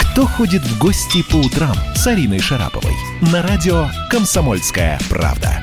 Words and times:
Кто 0.00 0.26
ходит 0.26 0.62
в 0.62 0.78
гости 0.78 1.22
по 1.30 1.36
утрам 1.36 1.76
с 1.94 2.06
Ариной 2.06 2.40
Шараповой? 2.40 2.94
На 3.32 3.42
радио 3.42 3.86
«Комсомольская 4.10 4.98
правда». 5.08 5.62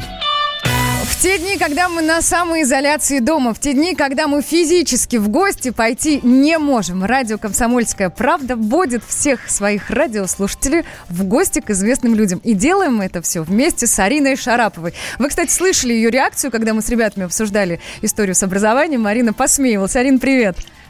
В 1.03 1.21
те 1.21 1.37
дни, 1.37 1.57
когда 1.57 1.89
мы 1.89 2.01
на 2.01 2.21
самоизоляции 2.21 3.19
дома, 3.19 3.53
в 3.53 3.59
те 3.59 3.73
дни, 3.73 3.93
когда 3.93 4.27
мы 4.27 4.41
физически 4.41 5.17
в 5.17 5.27
гости 5.27 5.71
пойти 5.71 6.21
не 6.23 6.57
можем, 6.57 7.03
радио 7.03 7.37
«Комсомольская 7.37 8.09
правда» 8.09 8.55
вводит 8.55 9.03
всех 9.05 9.49
своих 9.49 9.89
радиослушателей 9.89 10.85
в 11.09 11.23
гости 11.25 11.59
к 11.59 11.69
известным 11.69 12.15
людям. 12.15 12.39
И 12.43 12.53
делаем 12.53 12.95
мы 12.95 13.05
это 13.05 13.21
все 13.21 13.41
вместе 13.43 13.85
с 13.85 13.99
Ариной 13.99 14.37
Шараповой. 14.37 14.93
Вы, 15.19 15.27
кстати, 15.29 15.51
слышали 15.51 15.93
ее 15.93 16.09
реакцию, 16.09 16.51
когда 16.51 16.73
мы 16.73 16.81
с 16.81 16.89
ребятами 16.89 17.25
обсуждали 17.25 17.81
историю 18.01 18.35
с 18.35 18.43
образованием. 18.43 19.01
Марина 19.01 19.33
посмеивалась. 19.33 19.95
Арин, 19.95 20.19
привет! 20.19 20.55
Привет, 20.55 20.80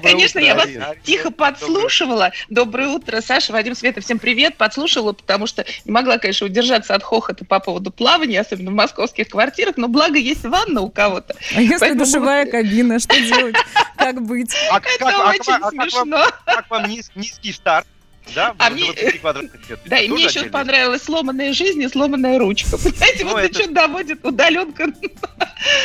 конечно, 0.00 0.38
я 0.38 0.54
вас 0.54 0.68
тихо 1.02 1.30
подслушивала. 1.30 2.32
Доброе 2.48 2.88
утро, 2.88 3.20
Саша, 3.20 3.52
Вадим, 3.52 3.74
Света, 3.74 4.00
всем 4.00 4.18
привет. 4.18 4.56
Подслушивала, 4.56 5.12
потому 5.12 5.46
что 5.46 5.64
не 5.84 5.92
могла, 5.92 6.18
конечно, 6.18 6.46
удержаться 6.46 6.94
от 6.94 7.02
хохота 7.02 7.44
по 7.44 7.60
поводу 7.60 7.90
плавания, 7.90 8.40
особенно 8.40 8.70
в 8.70 8.74
московских 8.74 9.28
квартирах, 9.28 9.76
но 9.76 9.88
благо 9.88 10.18
есть 10.18 10.44
ванна 10.44 10.80
у 10.80 10.90
кого-то. 10.90 11.34
А 11.54 11.60
если 11.60 11.78
Поэтому... 11.78 12.04
душевая 12.04 12.46
кабина, 12.46 12.98
что 12.98 13.18
делать? 13.20 13.56
Как 13.96 14.22
быть? 14.22 14.54
А 14.70 14.78
Это 14.78 15.08
а 15.08 15.30
очень 15.30 15.70
смешно. 15.70 16.26
Как 16.44 16.70
вам 16.70 16.86
низкий 16.90 17.52
старт? 17.52 17.86
Да, 18.34 18.54
а 18.58 18.70
мне... 18.70 18.92
Да, 19.86 19.98
и 19.98 20.08
мне 20.08 20.24
еще 20.24 20.44
понравилась 20.44 21.02
сломанная 21.02 21.52
жизнь 21.52 21.82
и 21.82 21.88
сломанная 21.88 22.38
ручка. 22.38 22.70
Понимаете, 22.78 23.24
ну, 23.24 23.30
вот 23.32 23.40
это... 23.40 23.62
что 23.62 23.70
доводит 23.72 24.24
удаленка. 24.24 24.86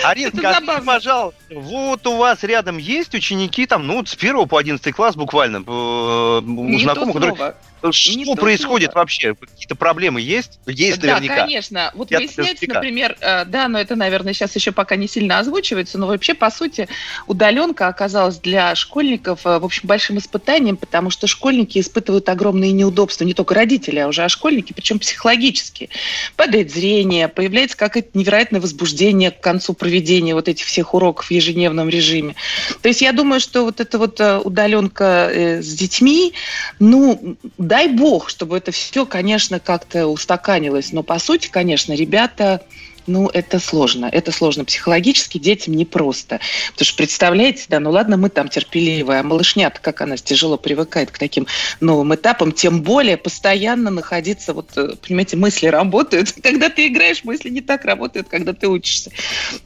Арина, 0.04 0.32
скажите, 0.36 0.82
пожалуйста, 0.86 1.40
вот 1.52 2.08
у 2.08 2.18
вас 2.18 2.44
рядом 2.44 2.78
есть 2.78 3.14
ученики 3.14 3.66
там, 3.66 3.86
ну, 3.86 4.06
с 4.06 4.16
первого 4.16 4.46
по 4.46 4.58
одиннадцатый 4.58 4.94
класс 4.94 5.16
буквально, 5.16 5.58
э, 5.58 6.42
у 6.42 6.80
знакомых, 6.80 7.16
которые 7.16 7.56
что 7.92 8.36
происходит 8.36 8.92
слово. 8.92 9.04
вообще? 9.04 9.36
Какие-то 9.36 9.76
проблемы 9.76 10.22
есть? 10.22 10.60
Есть 10.66 11.00
да, 11.00 11.16
наверняка. 11.16 11.42
конечно. 11.42 11.92
Вот 11.96 12.12
Я 12.12 12.20
выясняется, 12.20 12.66
например, 12.68 13.16
э, 13.20 13.46
да, 13.46 13.68
но 13.68 13.80
это, 13.80 13.96
наверное, 13.96 14.34
сейчас 14.34 14.56
еще 14.56 14.72
пока 14.72 14.96
не 14.96 15.08
сильно 15.08 15.40
озвучивается, 15.40 15.98
но 15.98 16.08
вообще, 16.08 16.34
по 16.34 16.50
сути, 16.50 16.88
удаленка 17.28 17.88
оказалась 17.88 18.38
для 18.38 18.74
школьников, 18.76 19.46
э, 19.46 19.60
в 19.60 19.66
общем, 19.66 19.88
большим 19.88 20.18
испытанием, 20.18 20.78
потому 20.78 21.10
что 21.10 21.28
школьники 21.28 21.80
испытывают 21.80 22.28
огромные 22.30 22.72
неудобства, 22.72 23.24
не 23.24 23.34
только 23.34 23.54
родители, 23.56 24.00
а 24.00 24.08
уже 24.08 24.24
а 24.24 24.30
школьники, 24.30 24.74
причем 24.74 25.00
психологические. 25.00 25.90
Падает 26.36 26.72
зрение, 26.72 27.28
появляется 27.28 27.78
какое-то 27.78 28.10
невероятное 28.18 28.60
возбуждение 28.60 29.32
к 29.32 29.40
концу 29.40 29.74
проведения 29.74 30.34
вот 30.34 30.48
этих 30.48 30.66
всех 30.66 30.94
уроков 30.94 31.28
в 31.28 31.32
ежедневном 31.32 31.90
режиме. 31.90 32.36
То 32.82 32.90
есть 32.90 33.02
я 33.02 33.12
думаю, 33.12 33.40
что 33.40 33.64
вот 33.64 33.80
эта 33.80 33.98
вот 33.98 34.20
э, 34.20 34.38
удаленка 34.40 35.30
с 35.62 35.74
детьми, 35.74 36.34
ну, 36.80 37.38
дай 37.78 37.88
бог, 37.90 38.30
чтобы 38.30 38.58
это 38.58 38.72
все, 38.72 39.06
конечно, 39.06 39.60
как-то 39.60 40.08
устаканилось. 40.08 40.94
Но, 40.94 41.04
по 41.04 41.20
сути, 41.20 41.48
конечно, 41.48 41.94
ребята 41.94 42.62
ну, 43.06 43.30
это 43.32 43.60
сложно. 43.60 44.10
Это 44.12 44.32
сложно 44.32 44.66
психологически, 44.66 45.38
детям 45.38 45.76
непросто. 45.76 46.40
Потому 46.74 46.86
что, 46.86 46.98
представляете, 46.98 47.66
да, 47.70 47.80
ну 47.80 47.92
ладно, 47.92 48.18
мы 48.18 48.30
там 48.30 48.50
терпеливые, 48.50 49.20
а 49.20 49.24
малышня 49.24 49.70
как 49.70 50.02
она 50.02 50.18
тяжело 50.18 50.58
привыкает 50.58 51.12
к 51.12 51.18
таким 51.18 51.48
новым 51.80 52.16
этапам, 52.16 52.52
тем 52.52 52.82
более 52.82 53.16
постоянно 53.16 53.92
находиться, 53.92 54.54
вот, 54.54 54.72
э, 54.76 54.96
понимаете, 55.08 55.38
мысли 55.38 55.68
работают. 55.68 56.34
Когда 56.44 56.70
ты 56.70 56.88
играешь, 56.88 57.24
мысли 57.24 57.50
не 57.50 57.62
так 57.62 57.86
работают, 57.86 58.28
когда 58.28 58.54
ты 58.54 58.68
учишься. 58.68 59.12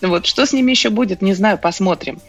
Вот, 0.01 0.27
что 0.27 0.45
с 0.45 0.53
ними 0.53 0.71
еще 0.71 0.89
будет, 0.89 1.23
не 1.23 1.33
знаю, 1.33 1.57
посмотрим. 1.57 2.19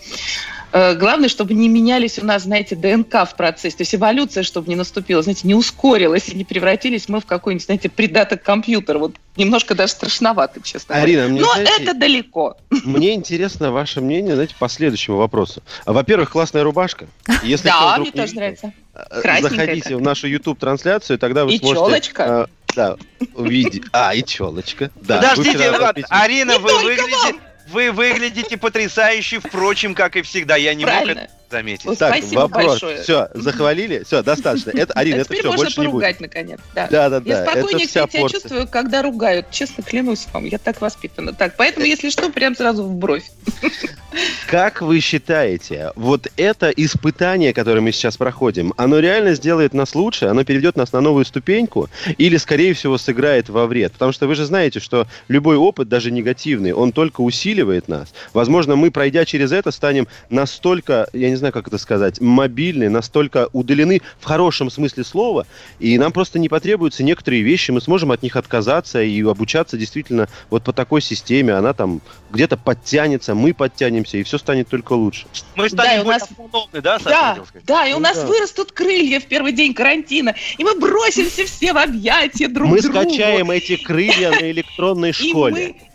Э, 0.73 0.95
главное, 0.95 1.28
чтобы 1.28 1.53
не 1.53 1.69
менялись 1.69 2.19
у 2.19 2.25
нас, 2.25 2.45
знаете, 2.45 2.75
ДНК 2.75 3.28
в 3.28 3.34
процессе, 3.37 3.77
то 3.77 3.83
есть 3.83 3.95
эволюция, 3.95 4.42
чтобы 4.42 4.69
не 4.69 4.77
наступила, 4.77 5.23
знаете, 5.23 5.47
не 5.47 5.55
ускорилась 5.55 6.31
и 6.31 6.34
не 6.34 6.45
превратились 6.45 7.09
мы 7.09 7.20
в 7.20 7.27
какой-нибудь, 7.27 7.65
знаете, 7.65 7.91
придаток 7.91 8.42
компьютера. 8.42 8.98
Вот 8.98 9.17
немножко 9.37 9.75
даже 9.75 9.93
страшновато, 9.93 10.61
честно 10.62 10.95
Арина, 10.95 11.28
мне, 11.28 11.43
Но 11.43 11.53
знаете, 11.53 11.82
это 11.82 11.94
далеко. 11.94 12.56
Мне 12.71 13.15
интересно 13.15 13.71
ваше 13.71 14.00
мнение, 14.00 14.34
знаете, 14.34 14.55
по 14.59 14.69
следующему 14.69 15.19
вопросу. 15.19 15.62
Во-первых, 15.84 16.31
классная 16.31 16.65
рубашка. 16.65 17.06
Если 17.43 17.69
да, 17.69 17.99
мне 17.99 18.11
тоже 18.11 18.34
нравится. 18.34 18.72
Э, 18.94 19.41
заходите 19.43 19.97
в 19.97 20.00
нашу 20.00 20.27
YouTube-трансляцию, 20.27 21.19
тогда 21.19 21.44
вы 21.44 21.55
и 21.55 21.59
сможете... 21.59 21.84
челочка. 21.84 22.49
Э, 22.49 22.75
да, 22.75 22.97
увидеть. 23.34 23.84
А, 23.93 24.15
и 24.15 24.25
челочка. 24.25 24.91
Да, 24.97 25.16
Подождите, 25.16 25.71
Арина, 26.09 26.59
вы 26.59 26.75
выглядите... 26.82 27.38
Вы 27.69 27.93
выглядите 27.93 28.56
потрясающе, 28.56 29.41
впрочем, 29.41 29.95
как 29.95 30.17
и 30.17 30.23
всегда. 30.23 30.56
Я 30.56 30.75
не 30.75 30.84
Правильно. 30.84 31.23
мог 31.23 31.31
заметить. 31.52 31.84
Вот, 31.84 31.98
так, 31.98 32.16
спасибо 32.16 32.40
вопрос. 32.40 32.66
большое. 32.66 33.02
Все, 33.02 33.28
захвалили? 33.34 34.02
Все, 34.04 34.22
достаточно. 34.24 34.70
Это, 34.74 34.92
Арина, 34.94 35.20
это 35.20 35.32
все, 35.32 35.52
больше 35.52 35.80
не 35.80 35.86
будет. 35.86 36.20
наконец. 36.20 36.58
Да, 36.74 36.88
да, 36.90 37.08
да. 37.08 37.22
Я 37.24 37.44
спокойнее, 37.44 37.86
кстати, 37.86 38.16
я 38.16 38.28
чувствую, 38.28 38.66
когда 38.66 39.02
ругают. 39.02 39.46
Честно 39.50 39.84
клянусь 39.84 40.26
вам, 40.32 40.46
я 40.46 40.58
так 40.58 40.80
воспитана. 40.80 41.32
Так, 41.32 41.54
поэтому, 41.56 41.86
если 41.86 42.10
что, 42.10 42.30
прям 42.30 42.56
сразу 42.56 42.82
в 42.82 42.94
бровь. 42.94 43.30
Как 44.46 44.82
вы 44.82 45.00
считаете, 45.00 45.92
вот 45.96 46.28
это 46.36 46.68
испытание, 46.70 47.54
которое 47.54 47.80
мы 47.80 47.92
сейчас 47.92 48.16
проходим, 48.16 48.74
оно 48.76 48.98
реально 48.98 49.34
сделает 49.34 49.72
нас 49.72 49.94
лучше? 49.94 50.26
Оно 50.26 50.44
переведет 50.44 50.76
нас 50.76 50.92
на 50.92 51.00
новую 51.00 51.24
ступеньку? 51.24 51.88
Или, 52.19 52.36
скорее 52.36 52.74
всего, 52.74 52.98
сыграет 52.98 53.48
во 53.48 53.66
вред? 53.66 53.92
Потому 53.92 54.12
что 54.12 54.26
вы 54.26 54.34
же 54.34 54.44
знаете, 54.44 54.80
что 54.80 55.06
любой 55.28 55.56
опыт, 55.56 55.88
даже 55.88 56.10
негативный, 56.10 56.72
он 56.72 56.92
только 56.92 57.22
усиливает 57.22 57.88
нас. 57.88 58.12
Возможно, 58.34 58.76
мы, 58.76 58.90
пройдя 58.90 59.24
через 59.24 59.52
это, 59.52 59.70
станем 59.70 60.06
настолько, 60.28 61.08
я 61.12 61.30
не 61.30 61.36
знаю, 61.36 61.41
как 61.50 61.66
это 61.69 61.78
сказать, 61.78 62.20
мобильны, 62.20 62.88
настолько 62.88 63.48
удалены 63.53 64.03
в 64.20 64.25
хорошем 64.25 64.70
смысле 64.70 65.04
слова, 65.04 65.47
и 65.80 65.98
нам 65.98 66.12
просто 66.12 66.38
не 66.38 66.48
потребуются 66.48 67.03
некоторые 67.03 67.42
вещи, 67.42 67.70
мы 67.70 67.80
сможем 67.80 68.12
от 68.12 68.22
них 68.22 68.36
отказаться 68.36 69.03
и 69.03 69.22
обучаться 69.22 69.76
действительно 69.76 70.28
вот 70.50 70.62
по 70.62 70.72
такой 70.72 71.00
системе, 71.00 71.54
она 71.54 71.72
там 71.72 72.00
где-то 72.31 72.56
подтянется, 72.56 73.34
мы 73.34 73.54
подтянемся, 73.54 74.19
и 74.19 74.22
все 74.22 74.38
станет 74.38 74.69
только 74.69 74.92
лучше. 74.92 75.26
Мы 75.56 75.69
станем 75.69 76.04
да, 76.04 76.08
у 76.08 76.12
нас... 76.12 76.22
автономны, 76.22 76.81
да, 76.81 76.98
Саша, 76.98 77.10
Да, 77.10 77.60
да, 77.64 77.86
и 77.86 77.92
у 77.94 77.98
нас 77.98 78.19
да. 78.19 78.26
вырастут 78.26 78.72
крылья 78.72 79.20
в 79.20 79.26
первый 79.26 79.52
день 79.52 79.75
карантина, 79.75 80.34
и 80.58 80.64
мы 80.64 80.78
бросимся 80.78 81.44
все 81.44 81.72
в 81.72 81.78
объятия 81.78 82.48
друг 82.48 82.69
мы 82.69 82.81
другу. 82.81 82.98
Мы 82.98 83.04
скачаем 83.04 83.50
эти 83.50 83.76
крылья 83.76 84.31
на 84.31 84.50
электронной 84.50 85.12
школе. 85.12 85.70
И 85.70 85.72
мы 85.72 85.91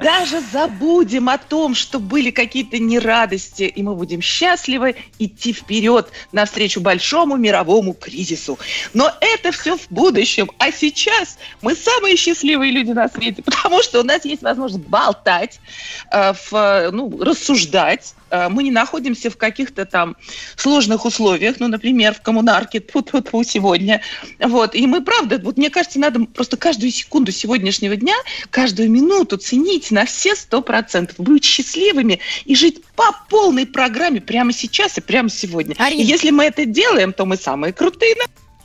даже 0.00 0.40
забудем 0.40 1.28
о 1.28 1.38
том, 1.38 1.74
что 1.74 2.00
были 2.00 2.30
какие-то 2.30 2.78
нерадости, 2.78 3.64
и 3.64 3.82
мы 3.82 3.94
будем 3.94 4.22
счастливы 4.22 4.96
идти 5.18 5.52
вперед 5.52 6.10
навстречу 6.32 6.80
большому 6.80 7.36
мировому 7.36 7.92
кризису. 7.92 8.58
Но 8.94 9.12
это 9.20 9.52
все 9.52 9.76
в 9.76 9.86
будущем. 9.90 10.50
А 10.58 10.72
сейчас 10.72 11.38
мы 11.60 11.74
самые 11.74 12.16
счастливые 12.16 12.72
люди 12.72 12.92
на 12.92 13.08
свете, 13.08 13.42
потому 13.44 13.82
что 13.82 14.00
у 14.00 14.04
нас 14.04 14.24
есть 14.24 14.42
возможность 14.42 14.86
болтать, 14.86 15.60
э, 16.10 16.32
в, 16.32 16.90
ну, 16.92 17.22
рассуждать, 17.22 18.14
Э, 18.19 18.19
мы 18.50 18.62
не 18.62 18.70
находимся 18.70 19.30
в 19.30 19.36
каких-то 19.36 19.84
там 19.84 20.16
сложных 20.56 21.04
условиях, 21.04 21.56
ну, 21.58 21.68
например, 21.68 22.14
в 22.14 22.22
коммунарке 22.22 22.78
-тьфу 22.78 23.02
-тьфу 23.02 23.22
-тьфу, 23.22 23.44
сегодня. 23.44 24.00
Вот. 24.38 24.74
И 24.74 24.86
мы, 24.86 25.02
правда, 25.02 25.40
вот 25.42 25.56
мне 25.56 25.70
кажется, 25.70 25.98
надо 25.98 26.20
просто 26.24 26.56
каждую 26.56 26.90
секунду 26.90 27.32
сегодняшнего 27.32 27.96
дня, 27.96 28.14
каждую 28.50 28.90
минуту 28.90 29.36
ценить 29.36 29.90
на 29.90 30.04
все 30.04 30.34
сто 30.34 30.62
процентов, 30.62 31.16
быть 31.18 31.44
счастливыми 31.44 32.20
и 32.44 32.54
жить 32.54 32.84
по 32.96 33.12
полной 33.28 33.66
программе 33.66 34.20
прямо 34.20 34.52
сейчас 34.52 34.98
и 34.98 35.00
прямо 35.00 35.28
сегодня. 35.28 35.74
Арина. 35.78 36.00
И 36.00 36.04
если 36.04 36.30
мы 36.30 36.44
это 36.44 36.64
делаем, 36.64 37.12
то 37.12 37.26
мы 37.26 37.36
самые 37.36 37.72
крутые. 37.72 38.14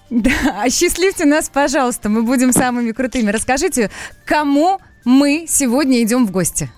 Да, 0.09 0.61
осчастливьте 0.61 1.25
нас, 1.25 1.49
пожалуйста, 1.49 2.09
мы 2.09 2.21
будем 2.23 2.51
самыми 2.51 2.91
крутыми. 2.91 3.31
Расскажите, 3.31 3.89
кому 4.25 4.79
мы 5.03 5.45
сегодня 5.47 6.03
идем 6.03 6.25
в 6.27 6.31
гости? 6.31 6.71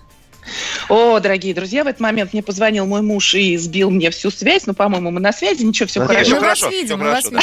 О, 0.88 1.18
дорогие 1.20 1.54
друзья, 1.54 1.84
в 1.84 1.86
этот 1.86 2.00
момент 2.00 2.32
мне 2.32 2.42
позвонил 2.42 2.86
мой 2.86 3.02
муж 3.02 3.34
и 3.34 3.56
сбил 3.56 3.90
мне 3.90 4.10
всю 4.10 4.30
связь. 4.30 4.66
Ну, 4.66 4.74
по-моему, 4.74 5.10
мы 5.10 5.20
на 5.20 5.32
связи, 5.32 5.62
ничего, 5.62 5.86
все 5.86 6.04
хорошо. 6.04 6.36
Мы 6.36 6.40
вас 6.40 6.62
видим, 6.70 6.98
мы 6.98 7.06
вас 7.06 7.24
видим. 7.24 7.40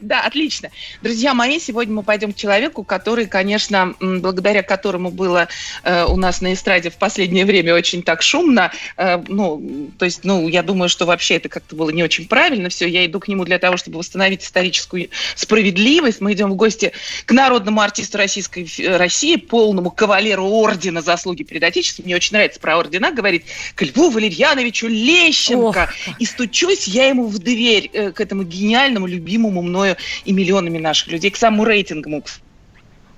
Да, 0.00 0.22
отлично. 0.22 0.70
Друзья 1.02 1.34
мои, 1.34 1.60
сегодня 1.60 1.94
мы 1.94 2.02
пойдем 2.02 2.32
к 2.32 2.36
человеку, 2.36 2.84
который, 2.84 3.26
конечно, 3.26 3.94
благодаря 4.00 4.62
которому 4.62 5.10
было 5.10 5.48
э, 5.82 6.04
у 6.04 6.16
нас 6.16 6.40
на 6.40 6.54
эстраде 6.54 6.88
в 6.88 6.96
последнее 6.96 7.44
время 7.44 7.74
очень 7.74 8.02
так 8.02 8.22
шумно. 8.22 8.72
Э, 8.96 9.22
ну, 9.28 9.90
то 9.98 10.06
есть, 10.06 10.24
ну, 10.24 10.48
я 10.48 10.62
думаю, 10.62 10.88
что 10.88 11.04
вообще 11.04 11.36
это 11.36 11.50
как-то 11.50 11.76
было 11.76 11.90
не 11.90 12.02
очень 12.02 12.26
правильно. 12.26 12.70
Все, 12.70 12.86
я 12.86 13.04
иду 13.04 13.20
к 13.20 13.28
нему 13.28 13.44
для 13.44 13.58
того, 13.58 13.76
чтобы 13.76 13.98
восстановить 13.98 14.42
историческую 14.42 15.10
справедливость. 15.34 16.22
Мы 16.22 16.32
идем 16.32 16.50
в 16.50 16.54
гости 16.54 16.92
к 17.26 17.32
народному 17.32 17.82
артисту 17.82 18.16
Российской 18.16 18.66
России, 18.96 19.36
полному 19.36 19.90
кавалеру 19.90 20.44
ордена 20.44 21.02
заслуги 21.02 21.42
перед 21.42 21.62
Отечеством. 21.62 22.06
Мне 22.06 22.16
очень 22.16 22.32
нравится 22.32 22.58
про 22.58 22.78
ордена 22.78 23.12
говорить, 23.12 23.44
к 23.74 23.82
Льву 23.82 24.08
Валерьяновичу 24.08 24.86
Лещенко. 24.86 25.90
Ох. 25.90 26.18
И 26.18 26.24
стучусь 26.24 26.88
я 26.88 27.08
ему 27.08 27.26
в 27.26 27.38
дверь, 27.38 27.90
э, 27.92 28.12
к 28.12 28.20
этому 28.20 28.44
гениальному, 28.44 29.06
любимому 29.06 29.60
мною 29.60 29.89
и 30.24 30.32
миллионами 30.32 30.78
наших 30.78 31.08
людей, 31.08 31.30
к 31.30 31.36
самому 31.36 31.64
рейтингу 31.64 32.10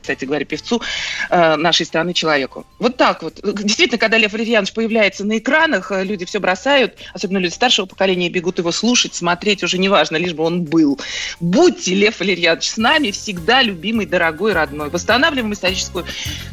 кстати 0.02 0.24
говоря, 0.24 0.44
певцу 0.44 0.82
э, 1.30 1.56
нашей 1.56 1.86
страны, 1.86 2.12
человеку. 2.12 2.66
Вот 2.78 2.96
так 2.96 3.22
вот. 3.22 3.40
Действительно, 3.42 3.98
когда 3.98 4.18
Лев 4.18 4.32
Валерьянович 4.32 4.72
появляется 4.72 5.24
на 5.24 5.38
экранах, 5.38 5.92
э, 5.92 6.04
люди 6.04 6.24
все 6.26 6.40
бросают, 6.40 6.98
особенно 7.14 7.38
люди 7.38 7.54
старшего 7.54 7.86
поколения, 7.86 8.28
бегут 8.28 8.58
его 8.58 8.72
слушать, 8.72 9.14
смотреть, 9.14 9.62
уже 9.62 9.78
неважно, 9.78 10.16
лишь 10.16 10.34
бы 10.34 10.42
он 10.44 10.64
был. 10.64 11.00
Будьте, 11.40 11.94
Лев 11.94 12.20
Валерьянович, 12.20 12.70
с 12.70 12.76
нами 12.76 13.12
всегда 13.12 13.62
любимый, 13.62 14.06
дорогой, 14.06 14.52
родной. 14.52 14.90
Восстанавливаем 14.90 15.52
историческую 15.52 16.04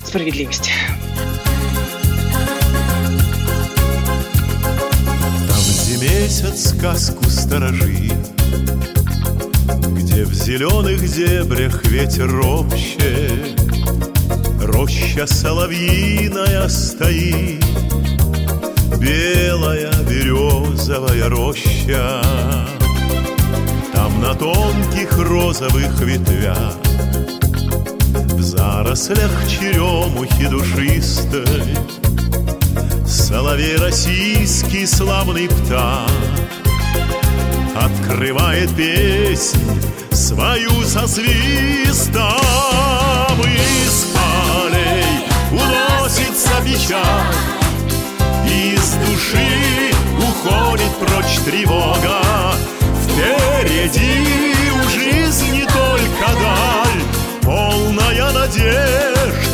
справедливость. 0.05 0.69
Там, 5.47 5.63
где 5.83 5.97
месяц 5.97 6.69
сказку 6.69 7.23
сторожит, 7.25 8.13
где 10.19 10.25
в 10.25 10.33
зеленых 10.33 11.07
дебрях 11.13 11.85
ветер 11.85 12.29
ропщет, 12.29 13.57
Роща 14.61 15.25
соловьиная 15.25 16.67
стоит, 16.67 17.63
Белая 18.99 19.93
березовая 20.09 21.29
роща. 21.29 22.21
Там 23.93 24.19
на 24.21 24.33
тонких 24.35 25.17
розовых 25.19 26.01
ветвях 26.01 26.75
В 28.33 28.41
зарослях 28.41 29.31
черемухи 29.47 30.47
душистой 30.47 31.77
Соловей 33.07 33.77
российский 33.77 34.85
славный 34.85 35.47
птах 35.47 36.09
Открывает 37.75 38.75
песнь 38.75 39.78
свою 40.29 40.83
со 40.83 41.07
свистом 41.07 42.21
Из 43.41 44.05
полей 44.13 45.25
уносится 45.51 46.61
печаль. 46.63 47.33
Из 48.45 48.93
души 49.05 49.91
уходит 50.19 50.93
прочь 50.99 51.39
тревога. 51.45 52.21
Впереди 53.03 54.53
у 54.71 54.89
жизни 54.89 55.63
только 55.63 56.27
даль 56.39 57.01
Полная 57.41 58.31
надежд 58.31 59.49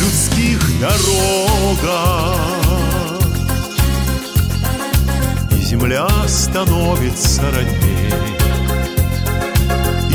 людских 0.00 0.60
дорогах 0.80 2.40
земля 5.60 6.08
становится 6.28 7.42
родней 7.50 8.49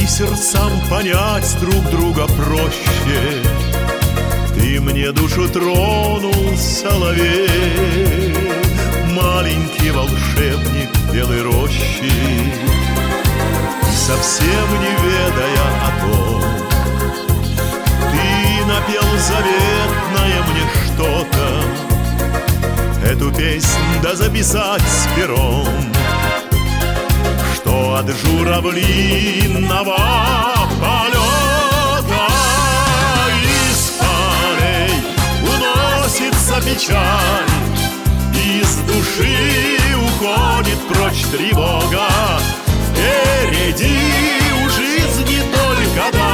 И 0.05 0.07
сердцам 0.07 0.71
понять 0.87 1.57
друг 1.59 1.83
друга 1.89 2.27
проще. 2.27 3.41
Ты 4.53 4.79
мне 4.79 5.11
душу 5.11 5.49
тронул, 5.49 6.55
соловей 6.55 8.35
Маленький 9.13 9.89
волшебник 9.89 10.89
белой 11.11 11.41
рощи. 11.41 12.11
Совсем 13.95 14.67
не 14.79 14.91
ведая 15.01 15.65
о 15.81 15.89
том 16.01 16.43
Ты 18.11 18.65
напел 18.67 19.09
заветное 19.27 20.39
мне 20.51 20.65
что-то. 20.85 21.45
Эту 23.03 23.31
песнь 23.31 24.01
да 24.03 24.15
записать 24.15 24.83
с 24.83 25.07
пером 25.15 25.94
от 27.97 28.09
журавлиного 28.09 29.95
полета 30.81 32.27
Из 33.41 33.93
полей 33.99 34.91
уносится 35.41 36.61
печаль. 36.61 37.49
Из 38.33 38.75
души 38.79 39.79
уходит 39.95 40.79
прочь 40.89 41.23
тревога. 41.31 42.09
Впереди 42.91 43.97
у 44.61 44.69
жизни 44.69 45.39
только 45.53 46.11
даль 46.11 46.24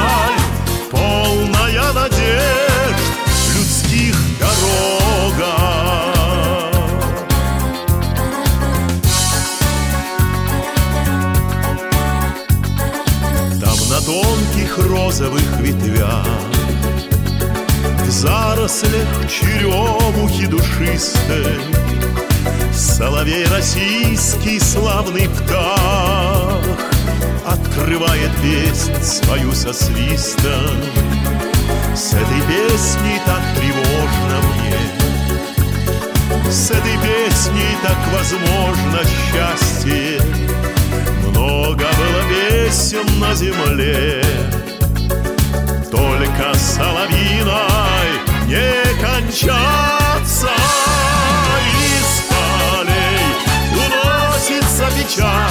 розовых 15.22 15.60
ветвях. 15.60 16.26
В 18.04 18.10
зарослях 18.10 19.08
черемухи 19.28 20.46
душистой 20.46 21.60
Соловей 22.74 23.46
российский 23.46 24.58
славный 24.58 25.28
птах 25.28 26.60
Открывает 27.46 28.30
песнь 28.42 28.94
свою 29.02 29.52
со 29.52 29.72
свистом. 29.72 30.76
С 31.94 32.14
этой 32.14 32.42
песней 32.48 33.20
так 33.24 33.42
тревожно 33.56 34.40
мне 34.50 34.78
С 36.50 36.70
этой 36.70 36.98
песней 36.98 37.76
так 37.82 37.98
возможно 38.12 39.00
счастье. 39.04 40.20
Много 41.28 41.84
было 41.84 42.22
песен 42.28 43.20
на 43.20 43.34
земле 43.34 44.22
Только 45.92 46.54
соловьиной 46.54 48.08
не 48.46 48.82
кончаться 48.98 50.48
Из 51.68 52.22
полей 52.30 53.20
уносится 53.74 54.86
печаль 54.96 55.50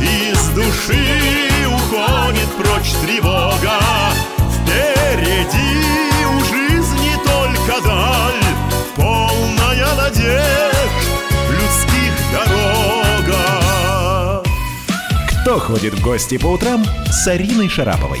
Из 0.00 0.38
души 0.50 1.66
уходит 1.66 2.48
прочь 2.56 2.92
тревога. 3.04 3.80
Впереди 4.54 5.82
у 6.26 6.38
жизни 6.44 7.16
только 7.24 7.84
даль 7.84 8.44
Полная 8.94 9.96
надежд 9.96 11.08
людских 11.50 12.14
дорога. 12.32 13.42
Кто 15.42 15.58
ходит 15.58 15.94
в 15.94 16.02
гости 16.04 16.38
по 16.38 16.46
утрам 16.46 16.84
с 17.10 17.26
Ариной 17.26 17.68
Шараповой? 17.68 18.20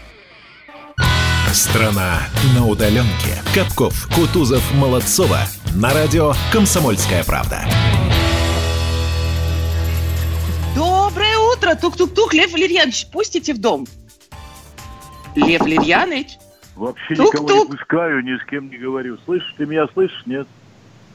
Страна 1.49 2.19
на 2.55 2.65
удаленке. 2.65 3.41
Капков, 3.53 4.07
Кутузов, 4.15 4.63
Молодцова. 4.73 5.39
На 5.75 5.93
радио 5.93 6.33
«Комсомольская 6.53 7.25
правда». 7.25 7.65
Доброе 10.73 11.37
утро! 11.37 11.75
Тук-тук-тук, 11.75 12.33
Лев 12.33 12.53
Валерьянович, 12.53 13.07
пустите 13.11 13.53
в 13.53 13.57
дом. 13.59 13.85
Лев 15.35 15.61
Валерьянович? 15.61 16.37
Вообще 16.75 17.15
Тук 17.15 17.35
-тук. 17.35 17.43
никого 17.43 17.63
не 17.65 17.71
пускаю, 17.71 18.23
ни 18.23 18.37
с 18.37 18.49
кем 18.49 18.69
не 18.69 18.77
говорю. 18.77 19.17
Слышишь, 19.25 19.53
ты 19.57 19.65
меня 19.65 19.87
слышишь, 19.93 20.23
нет? 20.25 20.47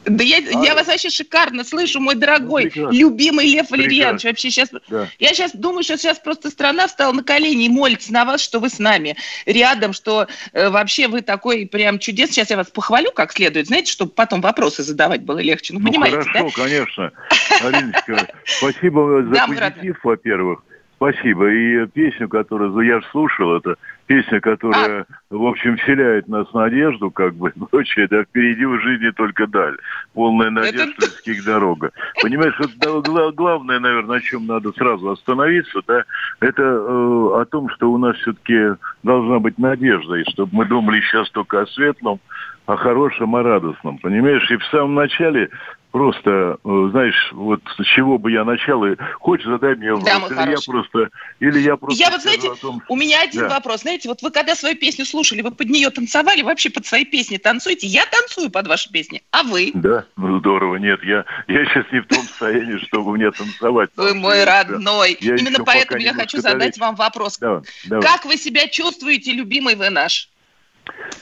Да 0.06 0.22
я, 0.22 0.38
а, 0.38 0.64
я 0.64 0.74
вас 0.74 0.86
вообще 0.86 1.10
шикарно 1.10 1.64
слышу, 1.64 2.00
мой 2.00 2.14
дорогой, 2.14 2.72
ну, 2.74 2.90
любимый 2.92 3.46
Лев 3.46 3.70
Валерьянович. 3.70 4.24
Вообще 4.24 4.50
сейчас, 4.50 4.70
да. 4.88 5.08
я 5.18 5.28
сейчас 5.30 5.52
думаю, 5.52 5.82
что 5.82 5.98
сейчас 5.98 6.18
просто 6.18 6.50
страна 6.50 6.86
встала 6.86 7.12
на 7.12 7.24
колени 7.24 7.66
и 7.66 7.68
молится 7.68 8.12
на 8.12 8.24
вас, 8.24 8.40
что 8.40 8.60
вы 8.60 8.68
с 8.68 8.78
нами 8.78 9.16
рядом, 9.46 9.92
что 9.92 10.28
э, 10.52 10.68
вообще 10.68 11.08
вы 11.08 11.22
такой 11.22 11.66
прям 11.66 11.98
чудес. 11.98 12.30
Сейчас 12.30 12.50
я 12.50 12.56
вас 12.56 12.70
похвалю 12.70 13.10
как 13.12 13.32
следует, 13.32 13.66
знаете, 13.66 13.90
чтобы 13.90 14.12
потом 14.12 14.40
вопросы 14.40 14.82
задавать 14.82 15.22
было 15.22 15.38
легче. 15.38 15.74
Ну, 15.74 15.80
ну 15.80 15.86
понимаете, 15.86 16.22
хорошо, 16.22 16.46
да? 16.56 16.62
конечно. 16.62 17.12
Ариночка, 17.62 18.28
спасибо 18.44 19.24
за 19.24 19.46
позитив, 19.46 19.98
во-первых. 20.04 20.62
Спасибо. 20.96 21.50
И 21.50 21.86
песню, 21.88 22.28
которую 22.28 22.80
я 22.86 23.00
слушал, 23.10 23.56
это 23.56 23.76
песня, 24.06 24.40
которая, 24.40 25.02
а... 25.02 25.34
в 25.34 25.46
общем, 25.46 25.76
вселяет 25.76 26.28
нас 26.28 26.52
надежду, 26.52 27.10
как 27.10 27.34
бы, 27.34 27.52
прочее, 27.70 28.08
да, 28.08 28.24
впереди 28.24 28.64
в 28.64 28.80
жизни 28.80 29.10
только 29.10 29.46
даль. 29.46 29.76
Полная 30.14 30.50
надежда 30.50 30.94
людских 31.00 31.38
это... 31.38 31.46
дорога. 31.46 31.90
Понимаешь, 32.22 32.58
вот, 32.58 33.34
главное, 33.34 33.78
наверное, 33.78 34.16
на 34.16 34.20
чем 34.20 34.46
надо 34.46 34.72
сразу 34.72 35.10
остановиться, 35.10 35.80
да, 35.86 36.04
это 36.40 36.62
э, 36.62 37.40
о 37.40 37.44
том, 37.50 37.68
что 37.70 37.90
у 37.92 37.98
нас 37.98 38.16
все-таки 38.16 38.76
должна 39.02 39.38
быть 39.38 39.58
надежда, 39.58 40.14
и 40.14 40.30
чтобы 40.30 40.50
мы 40.52 40.64
думали 40.64 41.00
сейчас 41.00 41.30
только 41.30 41.60
о 41.60 41.66
светлом, 41.66 42.20
о 42.66 42.76
хорошем, 42.76 43.36
о 43.36 43.42
радостном, 43.42 43.98
понимаешь? 43.98 44.50
И 44.50 44.56
в 44.56 44.64
самом 44.66 44.94
начале 44.94 45.50
просто, 45.96 46.58
э, 46.62 46.88
знаешь, 46.90 47.30
вот 47.32 47.62
с 47.78 47.84
чего 47.86 48.18
бы 48.18 48.30
я 48.30 48.44
начал, 48.44 48.84
и 48.84 48.96
хочешь 49.18 49.46
задай 49.46 49.76
мне 49.76 49.94
вопрос, 49.94 50.28
да, 50.28 50.44
или 50.44 50.50
я 50.50 50.58
просто, 50.66 51.08
или 51.40 51.58
я 51.60 51.76
просто. 51.78 51.98
Я 51.98 52.10
вот 52.10 52.20
знаете, 52.20 52.50
том, 52.60 52.82
у 52.86 52.96
меня 52.96 53.22
один 53.22 53.40
да. 53.40 53.48
вопрос, 53.48 53.80
знаете, 53.80 54.10
вот 54.10 54.20
вы 54.20 54.30
когда 54.30 54.54
свою 54.54 54.76
песню 54.76 55.06
слушали, 55.06 55.40
вы 55.40 55.52
под 55.52 55.70
нее 55.70 55.88
танцевали, 55.88 56.42
вообще 56.42 56.68
под 56.68 56.84
свои 56.84 57.06
песни 57.06 57.38
танцуете? 57.38 57.86
Я 57.86 58.04
танцую 58.04 58.50
под 58.50 58.66
ваши 58.66 58.92
песни, 58.92 59.22
а 59.30 59.42
вы? 59.42 59.70
Да, 59.72 60.04
ну 60.18 60.38
здорово, 60.38 60.76
нет, 60.76 61.02
я 61.02 61.24
я 61.48 61.64
сейчас 61.64 61.86
не 61.90 62.00
в 62.00 62.06
том 62.08 62.18
состоянии, 62.24 62.76
чтобы 62.88 63.12
мне 63.12 63.30
танцевать. 63.30 63.88
Вы 63.96 64.12
мой 64.12 64.44
родной, 64.44 65.12
именно 65.12 65.64
поэтому 65.64 65.98
я 65.98 66.12
хочу 66.12 66.42
задать 66.42 66.76
вам 66.76 66.96
вопрос. 66.96 67.38
Как 67.38 68.26
вы 68.26 68.36
себя 68.36 68.68
чувствуете, 68.68 69.32
любимый 69.32 69.76
вы 69.76 69.88
наш? 69.88 70.28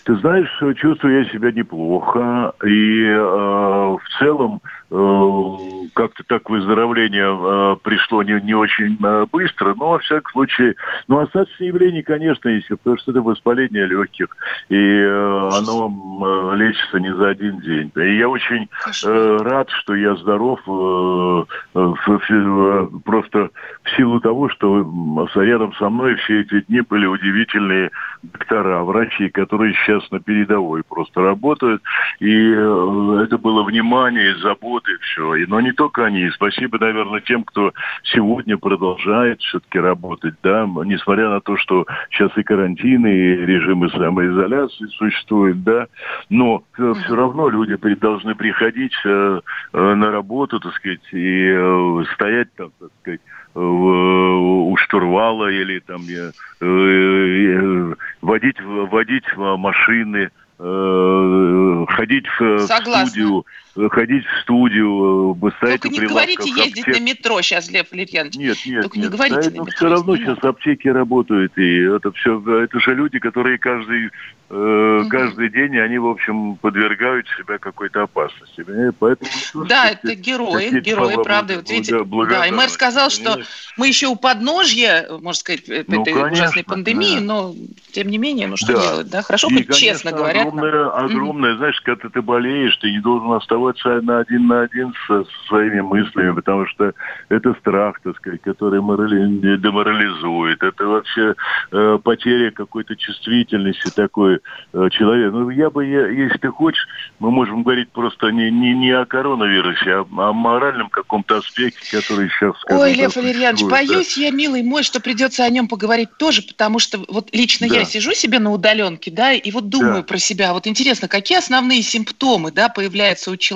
Ты 0.04 0.16
знаешь, 0.16 0.50
чувствую 0.76 1.24
я 1.24 1.30
себя 1.30 1.50
неплохо. 1.50 2.52
И 2.64 3.04
э, 3.04 3.16
в 3.16 4.02
целом 4.18 4.60
э, 4.90 5.83
как-то 5.94 6.24
так 6.24 6.50
выздоровление 6.50 7.24
э, 7.24 7.76
пришло 7.82 8.22
не, 8.22 8.40
не 8.42 8.54
очень 8.54 8.98
э, 9.02 9.26
быстро, 9.32 9.74
но 9.74 9.90
во 9.90 9.98
всяком 9.98 10.32
случае, 10.32 10.74
ну, 11.08 11.20
остаточные 11.20 11.68
явления, 11.68 12.02
конечно, 12.02 12.48
есть, 12.48 12.68
потому 12.68 12.98
что 12.98 13.12
это 13.12 13.22
воспаление 13.22 13.86
легких, 13.86 14.26
и 14.68 14.76
э, 14.76 15.48
оно 15.52 16.52
э, 16.52 16.56
лечится 16.56 17.00
не 17.00 17.14
за 17.14 17.28
один 17.30 17.60
день. 17.60 17.90
И 17.96 18.18
я 18.18 18.28
очень 18.28 18.68
э, 19.04 19.36
рад, 19.40 19.70
что 19.70 19.94
я 19.94 20.16
здоров 20.16 20.60
э, 20.66 21.44
э, 21.74 21.94
э, 22.28 22.86
просто 23.04 23.50
в 23.84 23.96
силу 23.96 24.20
того, 24.20 24.48
что 24.48 25.28
рядом 25.36 25.74
со 25.74 25.88
мной 25.88 26.16
все 26.16 26.40
эти 26.40 26.60
дни 26.62 26.80
были 26.80 27.06
удивительные 27.06 27.90
доктора, 28.22 28.82
врачи, 28.82 29.28
которые 29.28 29.74
сейчас 29.74 30.10
на 30.10 30.20
передовой 30.20 30.82
просто 30.82 31.20
работают. 31.20 31.82
И 32.20 32.30
э, 32.30 33.20
это 33.24 33.38
было 33.38 33.62
внимание, 33.62 34.36
забота 34.38 34.90
и 34.90 34.98
все. 34.98 35.46
Но 35.46 35.60
не 35.60 35.72
только 35.72 35.83
они. 35.98 36.30
Спасибо, 36.30 36.78
наверное, 36.78 37.20
тем, 37.20 37.44
кто 37.44 37.72
сегодня 38.02 38.56
продолжает 38.56 39.40
все-таки 39.40 39.78
работать, 39.78 40.34
да, 40.42 40.66
несмотря 40.84 41.30
на 41.30 41.40
то, 41.40 41.56
что 41.56 41.86
сейчас 42.10 42.36
и 42.36 42.42
карантины, 42.42 43.08
и 43.08 43.46
режимы 43.46 43.90
самоизоляции 43.90 44.86
существуют, 44.86 45.62
да, 45.62 45.86
но 46.30 46.64
э, 46.78 46.92
все 47.04 47.14
равно 47.14 47.48
люди 47.48 47.76
должны 47.96 48.34
приходить 48.34 48.94
э, 49.04 49.40
на 49.72 50.10
работу, 50.10 50.60
так 50.60 50.74
сказать, 50.74 51.00
и 51.12 52.04
стоять 52.14 52.52
там, 52.54 52.70
так 52.78 52.90
сказать, 53.00 53.20
у 53.54 54.76
штурвала 54.78 55.50
или 55.50 55.78
там 55.80 56.02
э, 56.08 56.32
э, 56.60 57.94
водить, 58.20 58.60
водить 58.60 59.24
машины, 59.36 60.30
э, 60.58 61.84
ходить 61.88 62.26
в 62.38 62.58
Согласна. 62.60 63.06
студию, 63.06 63.46
ходить 63.90 64.24
в 64.24 64.40
студию, 64.42 65.36
стоять 65.58 65.80
Только 65.80 66.00
не 66.00 66.06
говорите 66.06 66.48
ездить 66.48 66.86
аптек. 66.86 67.00
на 67.00 67.02
метро 67.02 67.42
сейчас, 67.42 67.70
Лев 67.70 67.90
Валерьянович. 67.90 68.36
Нет, 68.36 68.56
нет, 68.66 68.82
Только 68.82 68.98
нет. 68.98 69.10
Не 69.10 69.16
говорите 69.16 69.50
да, 69.50 69.50
на 69.50 69.64
метро 69.64 69.76
все 69.76 69.88
равно 69.88 70.16
сейчас 70.16 70.38
аптеки 70.42 70.88
работают, 70.88 71.56
и 71.58 71.78
это 71.80 72.12
все, 72.12 72.40
это 72.62 72.80
же 72.80 72.94
люди, 72.94 73.18
которые 73.18 73.58
каждый 73.58 74.10
угу. 74.48 75.08
каждый 75.08 75.50
день 75.50 75.78
они, 75.78 75.98
в 75.98 76.06
общем, 76.06 76.56
подвергают 76.56 77.26
себя 77.36 77.58
какой-то 77.58 78.02
опасности. 78.02 78.64
Поэтому, 78.98 79.66
да, 79.66 79.90
это 79.90 80.14
герои, 80.14 80.80
герои, 80.80 81.16
правда. 81.22 81.56
Вот 81.56 81.70
видите, 81.70 82.04
да, 82.28 82.46
и 82.46 82.50
мэр 82.50 82.68
сказал, 82.68 83.10
что 83.10 83.40
мы 83.76 83.88
еще 83.88 84.06
у 84.08 84.16
подножья, 84.16 85.06
можно 85.10 85.34
сказать, 85.34 85.62
ну, 85.66 86.02
этой 86.02 86.12
конечно, 86.12 86.32
ужасной 86.32 86.64
пандемии, 86.64 87.18
да. 87.18 87.24
но 87.24 87.54
тем 87.92 88.08
не 88.08 88.18
менее, 88.18 88.46
ну 88.46 88.56
что 88.56 88.74
да. 88.74 88.82
делать, 88.82 89.10
да? 89.10 89.22
Хорошо, 89.22 89.48
и, 89.48 89.56
хоть 89.56 89.66
конечно, 89.66 89.86
честно 89.86 90.12
говорят. 90.12 90.46
Огромное, 90.46 90.90
огромное 90.90 91.50
угу. 91.52 91.58
знаешь, 91.58 91.80
когда 91.80 92.08
ты 92.08 92.22
болеешь, 92.22 92.76
ты 92.76 92.90
не 92.90 93.00
должен 93.00 93.32
оставаться 93.32 93.63
на 94.02 94.18
один 94.18 94.46
на 94.46 94.62
один 94.62 94.92
со 95.06 95.24
своими 95.48 95.80
мыслями, 95.80 96.32
потому 96.32 96.66
что 96.66 96.92
это 97.28 97.54
страх, 97.54 98.00
так 98.02 98.16
сказать, 98.16 98.42
который 98.42 98.80
деморализует. 98.80 100.62
Это 100.62 100.86
вообще 100.86 101.34
э, 101.72 101.98
потеря 102.02 102.50
какой-то 102.50 102.96
чувствительности 102.96 103.90
такой 103.94 104.40
Э, 104.72 104.88
человек. 104.90 105.32
Ну, 105.32 105.50
я 105.50 105.70
бы, 105.70 105.86
я, 105.86 106.08
если 106.08 106.36
ты 106.38 106.48
хочешь, 106.48 106.86
мы 107.20 107.30
можем 107.30 107.62
говорить 107.62 107.90
просто 107.90 108.30
не, 108.30 108.50
не, 108.50 108.74
не 108.74 108.90
о 108.90 109.04
коронавирусе, 109.04 109.90
а 109.92 110.00
о 110.00 110.32
моральном 110.32 110.88
каком-то 110.88 111.36
аспекте, 111.36 111.96
который 111.96 112.28
сейчас... 112.28 112.58
Скажем, 112.60 112.82
Ой, 112.82 112.94
Лев 112.94 113.14
Валерьянович, 113.14 113.62
да. 113.62 113.68
боюсь 113.68 114.16
я, 114.16 114.30
милый 114.30 114.62
мой, 114.62 114.82
что 114.82 115.00
придется 115.00 115.44
о 115.44 115.50
нем 115.50 115.68
поговорить 115.68 116.08
тоже, 116.18 116.42
потому 116.42 116.80
что 116.80 117.04
вот 117.08 117.28
лично 117.32 117.68
да. 117.68 117.76
я 117.76 117.84
сижу 117.84 118.12
себе 118.14 118.40
на 118.40 118.50
удаленке, 118.50 119.12
да, 119.12 119.32
и 119.32 119.50
вот 119.52 119.68
думаю 119.68 119.98
да. 119.98 120.02
про 120.02 120.18
себя. 120.18 120.52
Вот 120.52 120.66
интересно, 120.66 121.06
какие 121.06 121.38
основные 121.38 121.82
симптомы, 121.82 122.50
да, 122.50 122.68
появляются 122.68 123.30
у 123.30 123.36
человека? 123.36 123.53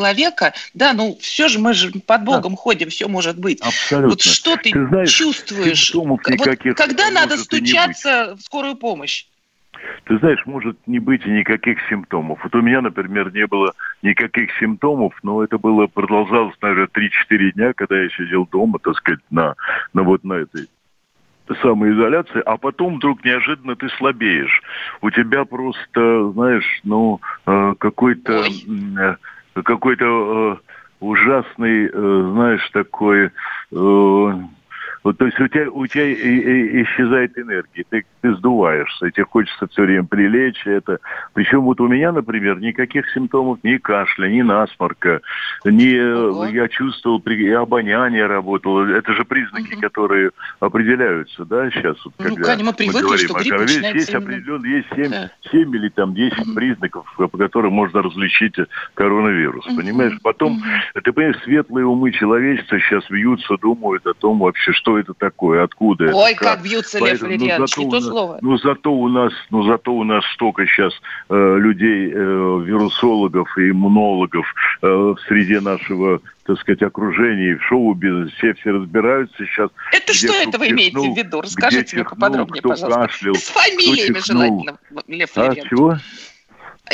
Да, 0.75 0.93
ну, 0.93 1.17
все 1.21 1.49
же 1.49 1.59
мы 1.59 1.75
же 1.75 1.91
под 2.01 2.25
Богом 2.25 2.53
да. 2.53 2.57
ходим, 2.57 2.89
все 2.89 3.09
может 3.09 3.39
быть. 3.39 3.61
Абсолютно. 3.61 4.11
Вот 4.11 4.23
что 4.23 4.57
ты, 4.57 4.71
ты 4.71 4.87
знаешь, 4.87 5.11
чувствуешь? 5.13 5.93
Вот 5.95 6.21
когда 6.77 7.11
надо 7.11 7.37
стучаться 7.37 8.37
в 8.37 8.41
скорую 8.43 8.77
помощь? 8.77 9.27
Ты 10.05 10.19
знаешь, 10.19 10.45
может 10.47 10.77
не 10.87 10.99
быть 10.99 11.25
и 11.25 11.31
никаких 11.31 11.79
симптомов. 11.89 12.43
Вот 12.43 12.55
у 12.55 12.63
меня, 12.63 12.81
например, 12.81 13.33
не 13.33 13.47
было 13.47 13.75
никаких 14.03 14.51
симптомов, 14.59 15.15
но 15.23 15.45
это 15.45 15.59
было, 15.59 15.87
продолжалось, 15.87 16.57
наверное, 16.61 16.89
3-4 16.89 17.53
дня, 17.53 17.73
когда 17.75 18.01
я 18.01 18.09
сидел 18.11 18.47
дома, 18.47 18.79
так 18.79 18.97
сказать, 18.97 19.21
на, 19.31 19.55
на 19.93 20.03
вот 20.03 20.25
на 20.25 20.35
этой 20.35 20.69
самоизоляции, 21.63 22.43
а 22.45 22.57
потом 22.57 22.97
вдруг 22.97 23.25
неожиданно 23.25 23.77
ты 23.77 23.89
слабеешь. 23.91 24.63
У 25.01 25.11
тебя 25.11 25.45
просто, 25.45 26.33
знаешь, 26.33 26.81
ну, 26.85 27.21
э, 27.47 27.75
какой-то 27.79 28.45
э, 28.45 29.17
какой-то 29.65 30.05
э, 30.05 30.57
ужасный, 31.01 31.89
знаешь, 31.91 32.69
такой 32.73 33.31
вот, 35.05 35.19
то 35.19 35.27
есть 35.27 35.39
у 35.41 35.49
тебя, 35.49 35.71
у 35.71 35.87
тебя 35.87 36.05
и, 36.05 36.15
и, 36.15 36.83
исчезает 36.83 37.39
энергия, 37.39 37.85
ты, 37.89 38.05
ты 38.21 38.35
сдуваешься, 38.35 39.11
тебе 39.11 39.25
хочется 39.25 39.67
все 39.69 39.83
время 39.83 40.05
прилечь. 40.05 40.67
Это... 40.67 40.99
Причем 41.35 41.63
вот 41.63 41.81
у 41.81 41.89
меня, 41.89 42.13
например, 42.13 42.61
никаких 42.61 43.09
симптомов, 43.11 43.59
ни 43.63 43.77
кашля, 43.77 44.29
ни 44.29 44.43
насморка, 44.43 45.21
ни 45.65 45.99
Ого. 45.99 46.47
я 46.47 46.69
чувствовал, 46.69 47.23
и 47.27 47.51
обоняние 47.51 48.27
работало. 48.27 48.87
Это 48.87 49.13
же 49.13 49.25
признаки, 49.25 49.75
угу. 49.75 49.81
которые 49.81 50.31
определяются, 50.61 51.45
да, 51.45 51.71
сейчас. 51.71 51.97
Вот, 52.05 52.15
ну, 52.19 52.37
когда 52.37 52.57
мы, 52.57 52.65
мы 52.65 52.93
говорим, 52.93 53.19
что 53.19 53.35
грипп 53.35 53.61
есть, 53.61 53.95
есть 53.95 54.15
определенно, 54.15 54.67
есть 54.67 54.89
7, 54.95 55.11
да. 55.11 55.31
7 55.51 55.77
или 55.77 55.89
там 55.91 56.15
10 56.15 56.39
угу. 56.39 56.55
признаков, 56.55 57.07
по 57.17 57.29
которым 57.29 57.73
можно 57.75 58.03
различить 58.03 58.57
коронавирус, 58.95 59.67
угу. 59.67 59.77
понимаешь? 59.77 60.19
Потом, 60.23 60.57
угу. 60.57 60.65
ты 61.03 61.13
понимаешь, 61.13 61.41
светлые 61.45 61.87
умы 61.87 62.11
человечества 62.13 62.81
сейчас 62.81 63.09
вьются, 63.11 63.57
думают 63.59 64.07
о 64.07 64.15
том 64.15 64.39
вообще, 64.39 64.73
что 64.73 64.88
это 64.97 65.13
такое, 65.15 65.65
откуда 65.65 66.05
Ой, 66.05 66.11
это. 66.11 66.17
Ой, 66.17 66.35
как, 66.35 66.55
как 66.55 66.63
бьются, 66.63 66.99
Лев 66.99 67.21
ну, 67.21 67.27
Валерьянович, 67.27 67.77
ну, 67.77 67.83
не 67.83 67.91
то 67.91 68.01
слово. 68.01 68.39
Ну, 68.41 68.57
зато 68.59 68.93
у 68.93 69.09
нас, 69.09 69.33
ну, 69.51 69.63
зато 69.65 69.93
у 69.93 70.05
нас 70.05 70.25
столько 70.35 70.67
сейчас 70.67 70.95
э, 71.29 71.57
людей, 71.59 72.11
э, 72.11 72.15
вирусологов 72.15 73.59
и 73.59 73.71
иммунологов 73.71 74.47
э, 74.83 74.87
в 74.87 75.19
среде 75.27 75.61
нашего 75.61 76.21
так 76.49 76.59
сказать, 76.61 76.81
окружении, 76.83 77.53
в 77.53 77.63
шоу-бизнесе, 77.65 78.35
все, 78.39 78.55
все 78.55 78.71
разбираются 78.71 79.37
сейчас. 79.45 79.69
Это 79.93 80.15
что 80.15 80.33
это 80.33 80.57
вы 80.59 80.71
имеете 80.71 80.99
в 80.99 81.15
виду? 81.15 81.43
Расскажите 81.43 81.97
мне 81.97 82.05
поподробнее, 82.07 82.61
кто 82.61 82.71
пожалуйста. 82.71 83.01
Кашлял, 83.01 83.35
С 83.35 83.49
фамилиями 83.49 84.19
желательно, 84.25 84.79
Лев 85.09 85.31
а. 85.37 85.49
А, 85.49 85.55
чего? 85.55 85.99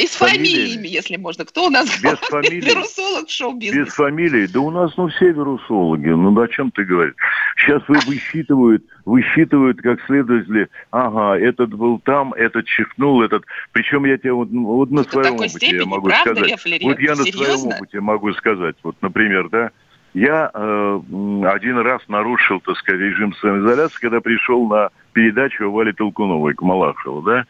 И 0.00 0.06
с 0.06 0.16
фамилиями, 0.16 0.44
фамилиями 0.46 0.88
если 0.88 1.16
можно. 1.16 1.44
Кто 1.44 1.66
у 1.66 1.70
нас 1.70 1.86
Без 2.00 2.18
фамилий. 2.30 2.60
вирусолог 2.60 3.30
шоу-бизнеса? 3.30 3.84
Без 3.84 3.94
фамилий? 3.94 4.46
Да 4.46 4.60
у 4.60 4.70
нас, 4.70 4.96
ну, 4.96 5.08
все 5.08 5.26
вирусологи. 5.26 6.08
Ну, 6.08 6.40
о 6.40 6.48
чем 6.48 6.70
ты 6.70 6.84
говоришь? 6.84 7.14
Сейчас 7.56 7.82
вы 7.88 7.98
высчитывают, 8.06 8.84
высчитывают 9.04 9.80
как 9.80 10.00
следователи, 10.06 10.68
ага, 10.90 11.38
этот 11.38 11.74
был 11.74 11.98
там, 12.00 12.32
этот 12.34 12.66
чихнул, 12.66 13.22
этот... 13.22 13.44
Причем 13.72 14.04
я 14.04 14.18
тебе 14.18 14.32
вот, 14.32 14.50
ну, 14.50 14.64
вот 14.64 14.90
на 14.90 15.04
своем 15.04 15.34
опыте 15.34 15.76
я 15.76 15.86
могу 15.86 16.08
правда, 16.08 16.34
сказать. 16.34 16.82
вот 16.82 17.00
я 17.00 17.14
на 17.14 17.24
своем 17.24 17.66
опыте 17.66 18.00
могу 18.00 18.32
сказать. 18.32 18.76
Вот, 18.82 18.96
например, 19.00 19.48
да, 19.48 19.70
я 20.14 20.50
э, 20.54 21.00
один 21.44 21.78
раз 21.78 22.00
нарушил, 22.08 22.60
так 22.60 22.76
сказать, 22.76 23.00
режим 23.00 23.34
самоизоляции, 23.34 24.00
когда 24.00 24.20
пришел 24.20 24.66
на 24.68 24.90
передачу 25.12 25.70
Вали 25.70 25.92
Толкуновой 25.92 26.54
к 26.54 26.62
Малахову, 26.62 27.22
да? 27.22 27.44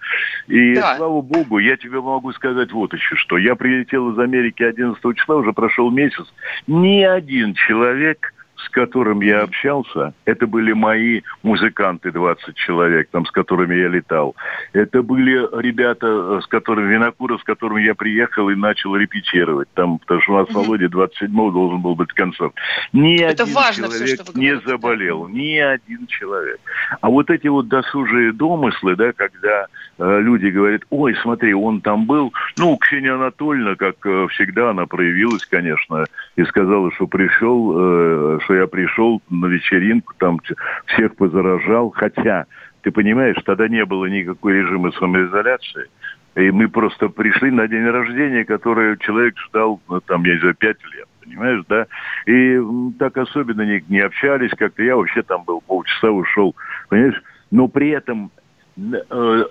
И, 0.46 0.74
да. 0.74 0.96
слава 0.96 1.20
богу, 1.20 1.58
я 1.58 1.76
тебе 1.76 2.00
могу 2.00 2.32
сказать 2.32 2.72
вот 2.72 2.92
еще 2.94 3.16
что. 3.16 3.36
Я 3.36 3.54
прилетел 3.54 4.12
из 4.12 4.18
Америки 4.18 4.62
11 4.62 5.00
числа, 5.16 5.36
уже 5.36 5.52
прошел 5.52 5.90
месяц. 5.90 6.26
Ни 6.66 7.02
один 7.02 7.54
человек 7.54 8.33
с 8.56 8.68
которым 8.70 9.20
я 9.20 9.42
общался, 9.42 10.14
это 10.24 10.46
были 10.46 10.72
мои 10.72 11.22
музыканты, 11.42 12.10
20 12.10 12.54
человек, 12.56 13.08
там, 13.10 13.26
с 13.26 13.30
которыми 13.30 13.74
я 13.74 13.88
летал. 13.88 14.34
Это 14.72 15.02
были 15.02 15.32
ребята, 15.60 16.06
э, 16.06 16.40
с 16.42 16.46
которыми, 16.46 16.92
Винокуров, 16.92 17.40
с 17.40 17.44
которыми 17.44 17.82
я 17.82 17.94
приехал 17.94 18.50
и 18.50 18.54
начал 18.54 18.96
репетировать. 18.96 19.68
Там, 19.74 19.98
потому 19.98 20.20
что 20.20 20.32
у 20.32 20.36
нас 20.38 20.48
в 20.48 20.54
Володе 20.54 20.86
27-го 20.86 21.50
должен 21.50 21.80
был 21.80 21.94
быть 21.94 22.12
концерт. 22.12 22.52
Ни 22.92 23.20
это 23.20 23.42
один 23.42 23.54
важно 23.54 23.88
человек 23.88 24.22
все, 24.22 24.38
не 24.38 24.46
говорите, 24.50 24.68
заболел. 24.68 25.26
Да. 25.26 25.32
Ни 25.32 25.56
один 25.58 26.06
человек. 26.06 26.60
А 27.00 27.08
вот 27.08 27.30
эти 27.30 27.48
вот 27.48 27.68
досужие 27.68 28.32
домыслы, 28.32 28.96
да, 28.96 29.12
когда 29.12 29.66
э, 29.98 30.20
люди 30.20 30.46
говорят, 30.46 30.82
ой, 30.90 31.16
смотри, 31.22 31.54
он 31.54 31.80
там 31.80 32.06
был. 32.06 32.32
Ну, 32.56 32.76
Ксения 32.76 33.14
Анатольевна, 33.14 33.76
как 33.76 33.96
э, 34.06 34.26
всегда, 34.30 34.70
она 34.70 34.86
проявилась, 34.86 35.44
конечно, 35.46 36.04
и 36.36 36.44
сказала, 36.44 36.90
что 36.92 37.06
пришел, 37.06 37.74
э, 37.76 38.38
что 38.44 38.54
я 38.54 38.66
пришел 38.66 39.22
на 39.30 39.46
вечеринку, 39.46 40.14
там 40.18 40.40
всех 40.86 41.16
позаражал, 41.16 41.90
хотя, 41.90 42.46
ты 42.82 42.90
понимаешь, 42.90 43.36
тогда 43.44 43.68
не 43.68 43.84
было 43.84 44.06
никакой 44.06 44.54
режима 44.54 44.92
самоизоляции, 44.92 45.88
и 46.36 46.50
мы 46.50 46.68
просто 46.68 47.08
пришли 47.08 47.50
на 47.50 47.66
день 47.68 47.86
рождения, 47.86 48.44
который 48.44 48.98
человек 48.98 49.38
ждал, 49.48 49.80
ну, 49.88 50.00
там, 50.00 50.24
я 50.24 50.34
не 50.34 50.40
знаю, 50.40 50.54
пять 50.54 50.82
лет 50.94 51.08
понимаешь, 51.24 51.64
да? 51.68 51.86
И 52.26 52.58
так 52.98 53.16
особенно 53.16 53.62
не, 53.62 53.82
не 53.88 54.00
общались 54.00 54.50
как-то. 54.50 54.82
Я 54.82 54.94
вообще 54.94 55.22
там 55.22 55.42
был 55.44 55.62
полчаса, 55.62 56.10
ушел, 56.10 56.54
понимаешь? 56.90 57.22
Но 57.50 57.66
при 57.66 57.90
этом 57.90 58.30
э, 58.76 58.92
э, 59.10 59.44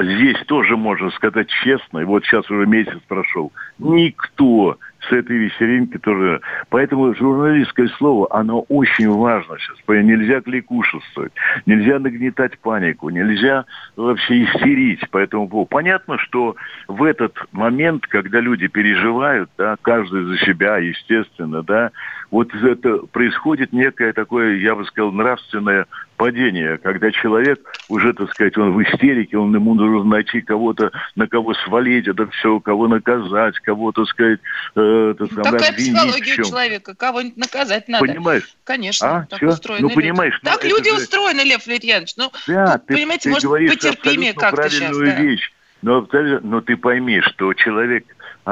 здесь 0.00 0.38
тоже 0.46 0.76
можно 0.76 1.10
сказать 1.10 1.48
честно, 1.62 2.00
и 2.00 2.04
вот 2.04 2.24
сейчас 2.24 2.50
уже 2.50 2.66
месяц 2.66 2.98
прошел, 3.06 3.52
никто 3.78 4.76
с 5.08 5.12
этой 5.12 5.36
вечеринки 5.36 5.98
тоже. 5.98 6.40
Поэтому 6.68 7.14
журналистское 7.14 7.88
слово, 7.98 8.28
оно 8.30 8.60
очень 8.68 9.08
важно 9.10 9.56
сейчас. 9.58 9.78
Нельзя 9.88 10.40
кликушествовать, 10.40 11.32
нельзя 11.66 11.98
нагнетать 11.98 12.58
панику, 12.58 13.08
нельзя 13.10 13.64
вообще 13.96 14.44
истерить 14.44 15.08
по 15.10 15.18
этому 15.18 15.48
поводу. 15.48 15.68
Понятно, 15.68 16.18
что 16.18 16.56
в 16.88 17.04
этот 17.04 17.36
момент, 17.52 18.06
когда 18.06 18.40
люди 18.40 18.66
переживают, 18.66 19.50
да, 19.56 19.76
каждый 19.82 20.24
за 20.24 20.38
себя, 20.38 20.78
естественно, 20.78 21.62
да, 21.62 21.90
вот 22.30 22.54
это 22.54 22.98
происходит 22.98 23.72
некое 23.72 24.12
такое, 24.12 24.58
я 24.58 24.74
бы 24.74 24.84
сказал, 24.84 25.10
нравственное 25.10 25.86
падение, 26.16 26.78
когда 26.78 27.10
человек 27.10 27.60
уже, 27.88 28.12
так 28.12 28.30
сказать, 28.30 28.56
он 28.56 28.72
в 28.72 28.82
истерике, 28.82 29.36
он 29.36 29.54
ему 29.54 29.74
нужно 29.74 30.04
найти 30.04 30.40
кого-то, 30.40 30.92
на 31.16 31.26
кого 31.26 31.54
свалить 31.54 32.06
это 32.06 32.28
все, 32.28 32.60
кого 32.60 32.88
наказать, 32.88 33.58
кого, 33.60 33.90
так 33.92 34.06
сказать, 34.06 34.38
э, 34.76 35.14
так 35.18 35.32
сказать, 35.32 35.52
Какая 35.52 35.72
психология 35.72 36.36
чем. 36.36 36.44
человека? 36.44 36.94
Кого-нибудь 36.94 37.36
наказать 37.36 37.88
надо. 37.88 38.04
Понимаешь? 38.04 38.54
Конечно, 38.64 39.08
а? 39.08 39.26
так 39.26 39.38
Все? 39.38 39.48
устроены 39.48 39.88
ну, 39.88 39.94
понимаешь, 39.94 40.34
люди. 40.34 40.44
Ну, 40.44 40.50
так 40.50 40.64
люди 40.64 40.90
же... 40.90 40.96
устроены, 40.96 41.40
Лев 41.40 41.66
Валерьянович. 41.66 42.16
Ну, 42.16 42.30
да, 42.46 42.78
тут, 42.78 42.86
ты, 42.86 42.94
понимаете, 42.94 43.22
ты 43.22 43.30
может, 43.30 43.50
потерпимее 43.50 44.34
как-то 44.34 44.68
сейчас. 44.68 44.96
Да. 44.96 45.20
вещь. 45.20 45.52
Но, 45.82 46.06
но 46.42 46.60
ты 46.60 46.76
пойми, 46.76 47.22
что 47.22 47.54
человек 47.54 48.04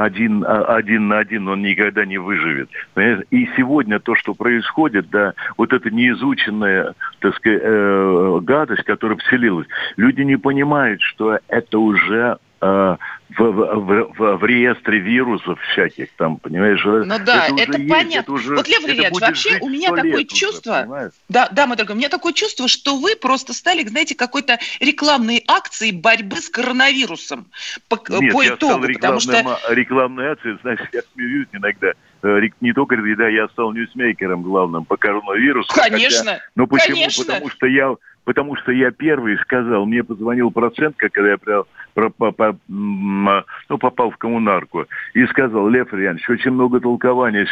один, 0.03 0.43
а, 0.45 0.63
один 0.75 1.07
на 1.07 1.19
один 1.19 1.47
он 1.47 1.61
никогда 1.61 2.05
не 2.05 2.17
выживет. 2.17 2.69
Понимаешь? 2.93 3.23
И 3.31 3.47
сегодня 3.57 3.99
то, 3.99 4.15
что 4.15 4.33
происходит, 4.33 5.09
да, 5.09 5.33
вот 5.57 5.73
эта 5.73 5.89
неизученная, 5.89 6.93
так 7.19 7.35
сказать, 7.35 7.61
э, 7.63 8.39
гадость, 8.43 8.83
которая 8.83 9.17
вселилась, 9.17 9.67
люди 9.97 10.21
не 10.21 10.37
понимают, 10.37 11.01
что 11.01 11.39
это 11.47 11.79
уже 11.79 12.37
в, 12.61 12.97
в, 13.29 14.13
в, 14.17 14.37
в 14.37 14.45
реестре 14.45 14.99
вирусов 14.99 15.59
всяких, 15.71 16.11
там, 16.17 16.37
понимаешь? 16.37 16.83
Ну 16.83 17.05
да, 17.25 17.47
это, 17.47 17.61
это 17.61 17.73
понятно. 17.73 18.03
Есть, 18.03 18.17
это 18.17 18.31
уже, 18.31 18.55
вот, 18.55 18.67
Лев 18.67 18.85
Ильич, 18.85 19.07
вообще 19.11 19.57
у 19.61 19.69
меня 19.69 19.89
такое 19.95 20.25
чувство, 20.25 20.85
уже, 20.87 21.11
да, 21.29 21.47
да, 21.51 21.67
мой 21.67 21.77
дорогой, 21.77 21.95
у 21.95 21.97
меня 21.97 22.09
такое 22.09 22.33
чувство, 22.33 22.67
что 22.67 22.97
вы 22.97 23.15
просто 23.15 23.53
стали, 23.53 23.83
знаете, 23.87 24.15
какой-то 24.15 24.57
рекламной 24.79 25.43
акцией 25.47 25.95
борьбы 25.95 26.37
с 26.37 26.49
коронавирусом 26.49 27.47
по, 27.87 27.95
Нет, 28.19 28.33
по 28.33 28.41
я 28.41 28.55
итогу, 28.55 28.87
потому 28.93 29.19
что... 29.19 29.59
рекламной 29.69 30.31
акцией, 30.31 30.57
знаешь, 30.61 30.79
я 30.91 31.01
смеюсь 31.13 31.47
иногда, 31.53 31.93
э, 32.23 32.39
не 32.61 32.73
только 32.73 32.95
когда 32.95 33.27
я 33.29 33.47
стал 33.49 33.71
ньюсмейкером 33.73 34.41
главным 34.41 34.85
по 34.85 34.97
коронавирусу. 34.97 35.71
Конечно. 35.73 36.31
Хотя, 36.33 36.43
ну 36.55 36.67
почему? 36.67 36.95
Конечно. 36.95 37.25
Потому 37.25 37.49
что 37.49 37.67
я 37.67 37.95
потому 38.29 38.55
что 38.57 38.71
я 38.71 38.91
первый 38.91 39.39
сказал, 39.39 39.87
мне 39.87 40.03
позвонил 40.03 40.51
процент, 40.51 40.95
когда 40.97 41.31
я 41.31 41.37
про, 41.39 41.63
про, 41.95 42.11
по, 42.11 42.31
по, 42.31 42.55
ну, 42.67 43.77
попал 43.79 44.11
в 44.11 44.17
коммунарку, 44.17 44.85
и 45.15 45.25
сказал, 45.25 45.67
Лев 45.67 45.91
Ильянович, 45.91 46.29
очень 46.29 46.51
много 46.51 46.79
толкований. 46.79 47.47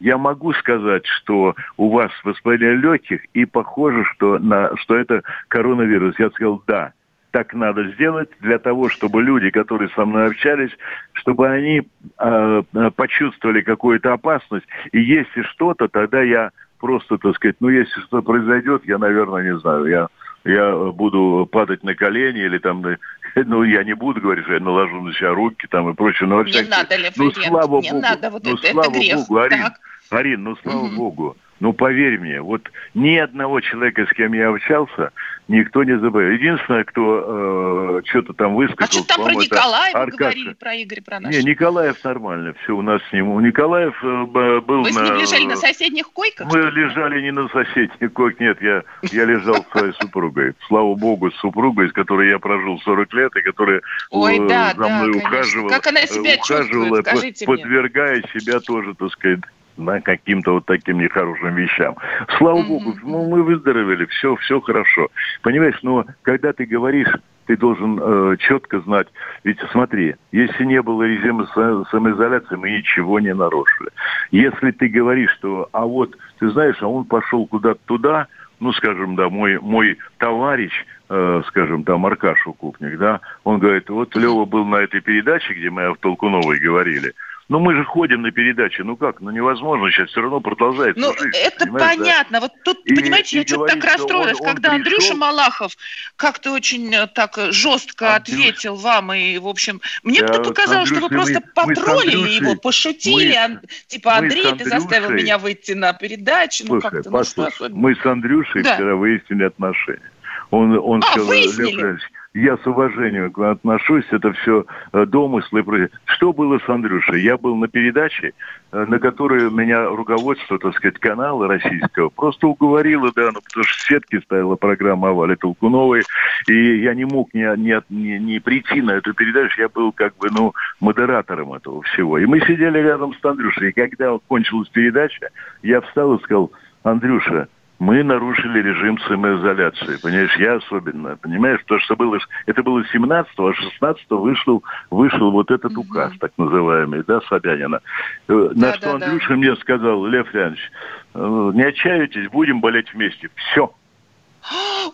Я 0.00 0.16
могу 0.16 0.54
сказать, 0.54 1.04
что 1.04 1.54
у 1.76 1.90
вас 1.90 2.10
воспаление 2.24 2.76
легких, 2.76 3.20
и 3.34 3.44
похоже, 3.44 4.04
что, 4.14 4.38
на, 4.38 4.74
что 4.78 4.96
это 4.96 5.22
коронавирус. 5.48 6.18
Я 6.18 6.30
сказал, 6.30 6.62
да 6.66 6.94
так 7.30 7.54
надо 7.54 7.84
сделать 7.92 8.28
для 8.40 8.58
того, 8.58 8.90
чтобы 8.90 9.22
люди, 9.22 9.50
которые 9.50 9.88
со 9.90 10.04
мной 10.04 10.28
общались, 10.28 10.70
чтобы 11.14 11.48
они 11.48 11.82
э, 12.18 12.62
почувствовали 12.94 13.62
какую-то 13.62 14.12
опасность. 14.12 14.66
И 14.92 15.00
если 15.00 15.40
что-то, 15.42 15.88
тогда 15.88 16.20
я 16.20 16.50
просто, 16.82 17.16
так 17.16 17.36
сказать, 17.36 17.56
ну, 17.60 17.68
если 17.68 18.00
что 18.00 18.20
произойдет, 18.22 18.82
я, 18.84 18.98
наверное, 18.98 19.44
не 19.44 19.58
знаю, 19.60 19.86
я 19.86 20.08
я 20.44 20.74
буду 20.74 21.48
падать 21.50 21.84
на 21.84 21.94
колени 21.94 22.40
или 22.40 22.58
там, 22.58 22.82
ну, 23.36 23.62
я 23.62 23.84
не 23.84 23.94
буду 23.94 24.20
говорить, 24.20 24.44
что 24.44 24.54
я 24.54 24.60
наложу 24.60 25.00
на 25.00 25.14
себя 25.14 25.30
руки 25.32 25.68
там 25.70 25.88
и 25.88 25.94
прочее. 25.94 26.28
Но, 26.28 26.42
не 26.42 26.50
всякие, 26.50 26.68
надо, 26.68 26.96
Лев 26.96 27.16
ну, 27.16 27.30
слава 27.30 27.80
не 27.80 27.90
Богу, 27.90 28.02
надо, 28.02 28.30
вот 28.30 28.44
ну, 28.44 28.54
это, 28.54 28.66
слава 28.72 28.90
это 28.90 28.98
грех. 28.98 29.16
Богу, 29.18 29.38
Арин, 29.38 29.62
так. 29.62 29.80
Арин, 30.10 30.42
ну, 30.42 30.56
слава 30.56 30.86
угу. 30.86 30.96
Богу, 30.96 31.36
ну, 31.62 31.72
поверь 31.72 32.18
мне, 32.18 32.40
вот 32.40 32.62
ни 32.92 33.16
одного 33.16 33.60
человека, 33.60 34.04
с 34.04 34.12
кем 34.14 34.32
я 34.32 34.48
общался, 34.48 35.12
никто 35.46 35.84
не 35.84 35.96
забыл. 35.96 36.22
Единственное, 36.22 36.82
кто 36.82 38.00
э, 38.00 38.02
что-то 38.04 38.32
там 38.32 38.56
высказал... 38.56 38.82
А 38.82 39.04
что 39.04 39.06
там 39.06 39.24
про 39.24 39.34
Николаева 39.34 40.06
говорили, 40.06 40.54
про 40.54 40.74
Игоря, 40.74 41.02
про 41.02 41.20
нашего? 41.20 41.40
Не, 41.40 41.50
Николаев 41.50 42.02
нормально, 42.02 42.54
все 42.64 42.76
у 42.76 42.82
нас 42.82 43.00
с 43.08 43.12
ним. 43.12 43.28
У 43.28 43.38
Николаев 43.38 43.94
э, 44.02 44.24
был 44.60 44.82
Вы 44.82 44.90
на... 44.90 45.14
Вы 45.14 45.20
лежали 45.20 45.44
на 45.44 45.54
соседних 45.54 46.10
койках? 46.10 46.52
Мы 46.52 46.62
лежали 46.72 47.22
не 47.22 47.30
на 47.30 47.46
соседних 47.46 48.12
койках, 48.12 48.40
нет, 48.40 48.60
я, 48.60 48.82
я 49.12 49.24
лежал 49.24 49.64
с 49.64 49.78
своей 49.78 49.92
супругой. 50.00 50.54
Слава 50.66 50.96
богу, 50.96 51.30
с 51.30 51.36
супругой, 51.36 51.90
с 51.90 51.92
которой 51.92 52.28
я 52.28 52.40
прожил 52.40 52.80
40 52.80 53.14
лет, 53.14 53.36
и 53.36 53.40
которая 53.40 53.82
Ой, 54.10 54.36
э, 54.36 54.48
да, 54.48 54.74
за 54.76 54.88
мной 54.88 55.12
да, 55.12 55.18
ухаживала. 55.18 55.68
Как 55.68 55.86
она 55.86 56.00
себя 56.06 56.34
ухаживала, 56.40 56.66
чувствует, 56.66 57.06
скажите 57.06 57.46
подвергая 57.46 58.16
мне. 58.16 58.40
себя 58.40 58.58
тоже, 58.58 58.96
так 58.96 59.12
сказать, 59.12 59.38
да, 59.76 60.00
каким-то 60.00 60.54
вот 60.54 60.66
таким 60.66 60.98
нехорошим 60.98 61.54
вещам. 61.54 61.96
Слава 62.38 62.58
mm-hmm. 62.58 62.68
Богу, 62.68 62.94
ну, 63.02 63.28
мы 63.28 63.42
выздоровели, 63.42 64.06
все, 64.06 64.36
все 64.36 64.60
хорошо. 64.60 65.08
Понимаешь, 65.42 65.78
но 65.82 66.04
когда 66.22 66.52
ты 66.52 66.64
говоришь, 66.64 67.08
ты 67.46 67.56
должен 67.56 67.98
э, 68.00 68.36
четко 68.38 68.80
знать, 68.80 69.08
ведь 69.44 69.58
смотри, 69.72 70.14
если 70.30 70.64
не 70.64 70.80
было 70.80 71.02
режима 71.02 71.46
самоизоляции, 71.90 72.56
мы 72.56 72.70
ничего 72.70 73.20
не 73.20 73.34
нарушили. 73.34 73.90
Если 74.30 74.70
ты 74.70 74.88
говоришь, 74.88 75.32
что, 75.32 75.68
а 75.72 75.84
вот, 75.84 76.16
ты 76.38 76.50
знаешь, 76.50 76.80
а 76.80 76.86
он 76.86 77.04
пошел 77.04 77.46
куда-то 77.46 77.80
туда, 77.86 78.28
ну, 78.60 78.72
скажем, 78.72 79.16
да, 79.16 79.28
мой, 79.28 79.58
мой 79.58 79.98
товарищ, 80.18 80.72
э, 81.08 81.42
скажем, 81.48 81.82
там, 81.82 82.06
Аркаш 82.06 82.46
Укупник, 82.46 82.96
да, 82.96 83.20
он 83.42 83.58
говорит, 83.58 83.90
вот 83.90 84.14
Лева 84.14 84.44
был 84.44 84.64
на 84.64 84.76
этой 84.76 85.00
передаче, 85.00 85.54
где 85.54 85.68
мы 85.68 85.84
о 85.86 85.96
Толкуновой 85.96 86.60
говорили, 86.60 87.12
ну, 87.52 87.58
мы 87.58 87.76
же 87.76 87.84
ходим 87.84 88.22
на 88.22 88.30
передачи, 88.30 88.80
ну 88.80 88.96
как, 88.96 89.20
ну 89.20 89.30
невозможно 89.30 89.90
сейчас, 89.90 90.08
все 90.08 90.22
равно 90.22 90.40
продолжается 90.40 90.98
Ну, 90.98 91.12
жизнь, 91.12 91.36
это 91.36 91.66
понятно. 91.66 92.40
Да? 92.40 92.40
Вот 92.40 92.52
тут, 92.64 92.78
и, 92.86 92.94
понимаете, 92.94 93.36
и 93.36 93.40
я 93.40 93.46
что-то 93.46 93.74
так 93.74 93.84
расстроилась, 93.84 94.40
он, 94.40 94.48
он 94.48 94.54
когда 94.54 94.70
пришел... 94.70 94.86
Андрюша 94.86 95.14
Малахов 95.14 95.72
как-то 96.16 96.52
очень 96.52 96.94
э, 96.94 97.06
так 97.08 97.38
жестко 97.50 98.16
Андрюш... 98.16 98.38
ответил 98.38 98.76
вам, 98.76 99.12
и, 99.12 99.36
в 99.36 99.46
общем, 99.46 99.82
мне 100.02 100.22
да, 100.22 100.40
показалось, 100.40 100.88
что 100.88 101.00
вы 101.00 101.10
просто 101.10 101.42
мы, 101.44 101.52
потроллили 101.54 102.16
мы 102.16 102.28
его, 102.28 102.56
пошутили, 102.56 103.38
мы, 103.46 103.60
типа, 103.86 104.16
Андрей, 104.16 104.46
Андрюшей... 104.46 104.70
ты 104.70 104.70
заставил 104.70 105.10
меня 105.10 105.36
выйти 105.36 105.72
на 105.72 105.92
передачу, 105.92 106.64
ну 106.66 106.80
как-то, 106.80 107.10
ну 107.10 107.22
что 107.22 107.68
Мы 107.68 107.94
с 107.94 108.06
Андрюшей 108.06 108.62
да. 108.62 108.76
вчера 108.76 108.96
выяснили 108.96 109.44
отношения. 109.44 110.10
Он, 110.50 110.78
он 110.78 111.02
а, 111.04 111.06
сказал, 111.06 111.28
выяснили? 111.28 111.98
Я 112.34 112.56
с 112.56 112.66
уважением 112.66 113.32
отношусь, 113.42 114.06
это 114.10 114.32
все 114.32 114.64
э, 114.92 115.04
домыслы. 115.04 115.90
Что 116.06 116.32
было 116.32 116.58
с 116.58 116.68
Андрюшей? 116.68 117.20
Я 117.20 117.36
был 117.36 117.56
на 117.56 117.68
передаче, 117.68 118.32
э, 118.72 118.84
на 118.88 118.98
которой 118.98 119.50
меня 119.50 119.86
руководство, 119.86 120.58
так 120.58 120.74
сказать, 120.74 120.98
канала 120.98 121.46
российского 121.46 122.08
просто 122.08 122.46
уговорило, 122.46 123.12
да, 123.14 123.30
ну, 123.32 123.40
потому 123.42 123.64
что 123.64 123.78
в 123.78 123.86
сетке 123.86 124.20
ставила 124.22 124.56
программа 124.56 125.10
о 125.10 125.12
Вале 125.12 125.36
Толкуновой, 125.36 126.02
и 126.48 126.78
я 126.78 126.94
не 126.94 127.04
мог 127.04 127.34
не, 127.34 127.54
не, 127.58 127.80
не, 127.90 128.18
не 128.18 128.40
прийти 128.40 128.80
на 128.80 128.92
эту 128.92 129.12
передачу, 129.12 129.60
я 129.60 129.68
был 129.68 129.92
как 129.92 130.16
бы, 130.16 130.28
ну, 130.30 130.54
модератором 130.80 131.52
этого 131.52 131.82
всего. 131.82 132.18
И 132.18 132.24
мы 132.24 132.40
сидели 132.40 132.78
рядом 132.78 133.12
с 133.14 133.24
Андрюшей, 133.24 133.70
и 133.70 133.72
когда 133.72 134.16
кончилась 134.28 134.68
передача, 134.68 135.28
я 135.62 135.82
встал 135.82 136.14
и 136.14 136.22
сказал, 136.22 136.50
Андрюша, 136.82 137.48
мы 137.82 138.04
нарушили 138.04 138.62
режим 138.62 138.96
самоизоляции. 139.08 139.96
Понимаешь, 140.00 140.36
я 140.36 140.54
особенно, 140.54 141.16
понимаешь, 141.16 141.58
то, 141.66 141.80
что 141.80 141.96
было, 141.96 142.16
это 142.46 142.62
было 142.62 142.84
17 142.86 143.32
а 143.36 143.52
16 143.52 144.10
вышел, 144.10 144.62
вышел 144.88 145.32
вот 145.32 145.50
этот 145.50 145.76
указ, 145.76 146.12
так 146.20 146.30
называемый, 146.36 147.02
да, 147.04 147.20
Собянина. 147.22 147.80
Э, 148.28 148.50
да, 148.54 148.68
на 148.68 148.74
что 148.74 148.98
да, 148.98 149.06
Андрюша 149.06 149.30
да. 149.30 149.34
мне 149.34 149.56
сказал, 149.56 150.06
Лев 150.06 150.32
Леонидович, 150.32 150.70
э, 151.14 151.50
не 151.54 151.62
отчаивайтесь, 151.64 152.28
будем 152.28 152.60
болеть 152.60 152.94
вместе. 152.94 153.30
Все. 153.34 153.74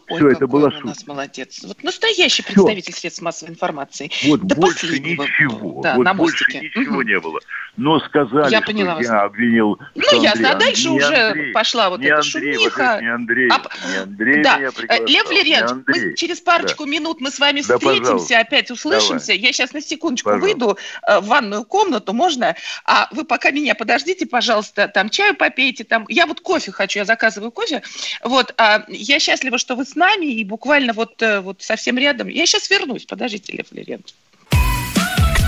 Ой, 0.09 0.19
Все, 0.19 0.29
это 0.31 0.47
было 0.47 0.67
он 0.67 0.77
у 0.83 0.87
нас 0.87 1.07
молодец. 1.07 1.61
Вот 1.65 1.83
настоящий 1.83 2.43
Все. 2.43 2.53
представитель 2.53 2.93
средств 2.95 3.23
массовой 3.23 3.51
информации. 3.51 4.11
Вот 4.25 4.43
До 4.43 4.55
больше 4.55 4.99
ничего. 4.99 5.83
Да, 5.83 5.95
вот 5.97 6.05
на 6.05 6.15
больше 6.15 6.45
ничего 6.59 7.03
не 7.03 7.19
было. 7.21 7.41
Но 7.79 8.01
сказали, 8.01 8.51
я 8.51 8.59
что 8.59 8.67
поняла 8.67 9.01
я 9.01 9.23
обвинил... 9.23 9.79
Ну, 9.95 10.23
ясно, 10.23 10.51
а 10.51 10.55
дальше 10.57 10.91
уже 10.91 11.15
Андрей, 11.15 11.53
пошла 11.53 11.91
вот 11.91 12.03
эта 12.03 12.17
Андрей, 12.17 12.55
шумиха. 12.55 13.01
Не 13.01 13.15
Андрей, 13.15 13.49
а... 13.51 13.63
не 13.89 13.97
Андрей 13.99 14.43
да. 14.43 14.59
э, 14.61 15.07
Лев 15.07 15.27
Валерьянович, 15.29 15.85
мы 15.87 16.15
через 16.17 16.41
парочку 16.41 16.85
да. 16.85 16.91
минут 16.91 17.21
мы 17.21 17.31
с 17.31 17.39
вами 17.39 17.63
да, 17.63 17.79
встретимся, 17.79 18.01
пожалуйста. 18.01 18.39
опять 18.41 18.71
услышимся. 18.73 19.29
Давай. 19.29 19.43
Я 19.43 19.53
сейчас 19.53 19.73
на 19.73 19.81
секундочку 19.81 20.31
пожалуйста. 20.31 20.59
выйду 20.59 20.79
э, 21.07 21.21
в 21.21 21.27
ванную 21.27 21.65
комнату, 21.65 22.13
можно? 22.13 22.57
А 22.85 23.07
вы 23.13 23.25
пока 23.25 23.53
меня 23.53 23.77
подождите, 23.77 24.27
пожалуйста, 24.27 24.89
там 24.89 25.09
чаю 25.09 25.37
попейте, 25.37 25.85
там... 25.85 26.05
Я 26.09 26.27
вот 26.27 26.41
кофе 26.41 26.73
хочу, 26.73 26.99
я 26.99 27.05
заказываю 27.05 27.53
кофе. 27.53 27.83
Вот, 28.25 28.55
а 28.57 28.85
я 28.89 29.21
счастлива, 29.21 29.57
что 29.57 29.77
вы 29.79 29.85
с 29.85 29.95
нами, 29.95 30.27
и 30.27 30.45
буквально 30.45 30.93
вот, 30.93 31.23
э, 31.23 31.41
вот 31.41 31.63
совсем 31.63 31.97
рядом. 31.99 32.27
Я 32.29 32.47
сейчас 32.47 32.69
вернусь, 32.69 33.07
подождите, 33.07 33.53
Лев 33.53 33.67
Валерьянович. 33.71 34.13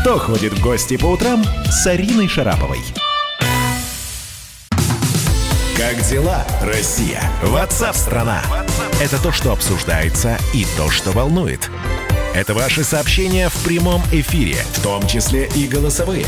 Кто 0.00 0.18
ходит 0.18 0.52
в 0.52 0.62
гости 0.62 0.96
по 0.96 1.06
утрам 1.06 1.44
с 1.68 1.86
Ариной 1.86 2.28
Шараповой? 2.28 2.78
Как 5.76 6.00
дела, 6.08 6.46
Россия? 6.62 7.20
Ватсап-страна! 7.42 8.42
Это 9.02 9.20
то, 9.20 9.32
что 9.32 9.50
обсуждается 9.50 10.38
и 10.54 10.64
то, 10.76 10.90
что 10.90 11.10
волнует. 11.10 11.68
Это 12.32 12.54
ваши 12.54 12.84
сообщения 12.84 13.48
в 13.48 13.64
прямом 13.64 14.00
эфире, 14.12 14.58
в 14.74 14.82
том 14.82 15.06
числе 15.08 15.48
и 15.56 15.66
голосовые. 15.66 16.26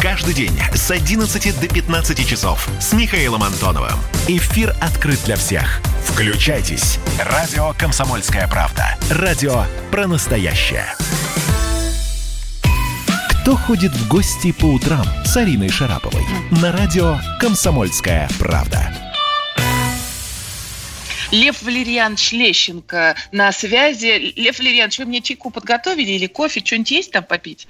Каждый 0.00 0.32
день 0.32 0.56
с 0.74 0.92
11 0.92 1.60
до 1.60 1.68
15 1.68 2.26
часов 2.26 2.68
с 2.80 2.92
Михаилом 2.92 3.42
Антоновым. 3.42 3.98
Эфир 4.28 4.72
открыт 4.80 5.18
для 5.24 5.34
всех. 5.34 5.80
Включайтесь. 6.04 7.00
Радио 7.18 7.72
«Комсомольская 7.76 8.46
правда». 8.46 8.96
Радио 9.10 9.64
про 9.90 10.06
настоящее. 10.06 10.86
Кто 13.42 13.56
ходит 13.56 13.92
в 13.92 14.08
гости 14.08 14.52
по 14.52 14.66
утрам 14.66 15.04
с 15.24 15.36
Ариной 15.36 15.68
Шараповой? 15.68 16.24
На 16.52 16.70
радио 16.70 17.18
«Комсомольская 17.40 18.28
правда». 18.38 19.07
Лев 21.30 21.62
Валерьянович 21.62 22.32
Лещенко 22.32 23.14
на 23.32 23.52
связи. 23.52 24.32
Лев 24.36 24.58
Валерьянович, 24.58 24.98
вы 24.98 25.04
мне 25.04 25.20
чайку 25.20 25.50
подготовили 25.50 26.12
или 26.12 26.26
кофе? 26.26 26.62
Что-нибудь 26.64 26.90
есть 26.90 27.12
там 27.12 27.24
попить? 27.24 27.68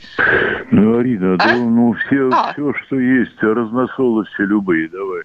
Ну, 0.70 0.98
Арина, 0.98 1.36
а? 1.40 1.56
ну, 1.56 1.70
ну 1.70 1.92
все, 1.94 2.30
а? 2.32 2.52
все, 2.52 2.72
что 2.86 3.00
есть, 3.00 3.36
разносолости 3.40 4.42
любые, 4.42 4.88
давай. 4.88 5.22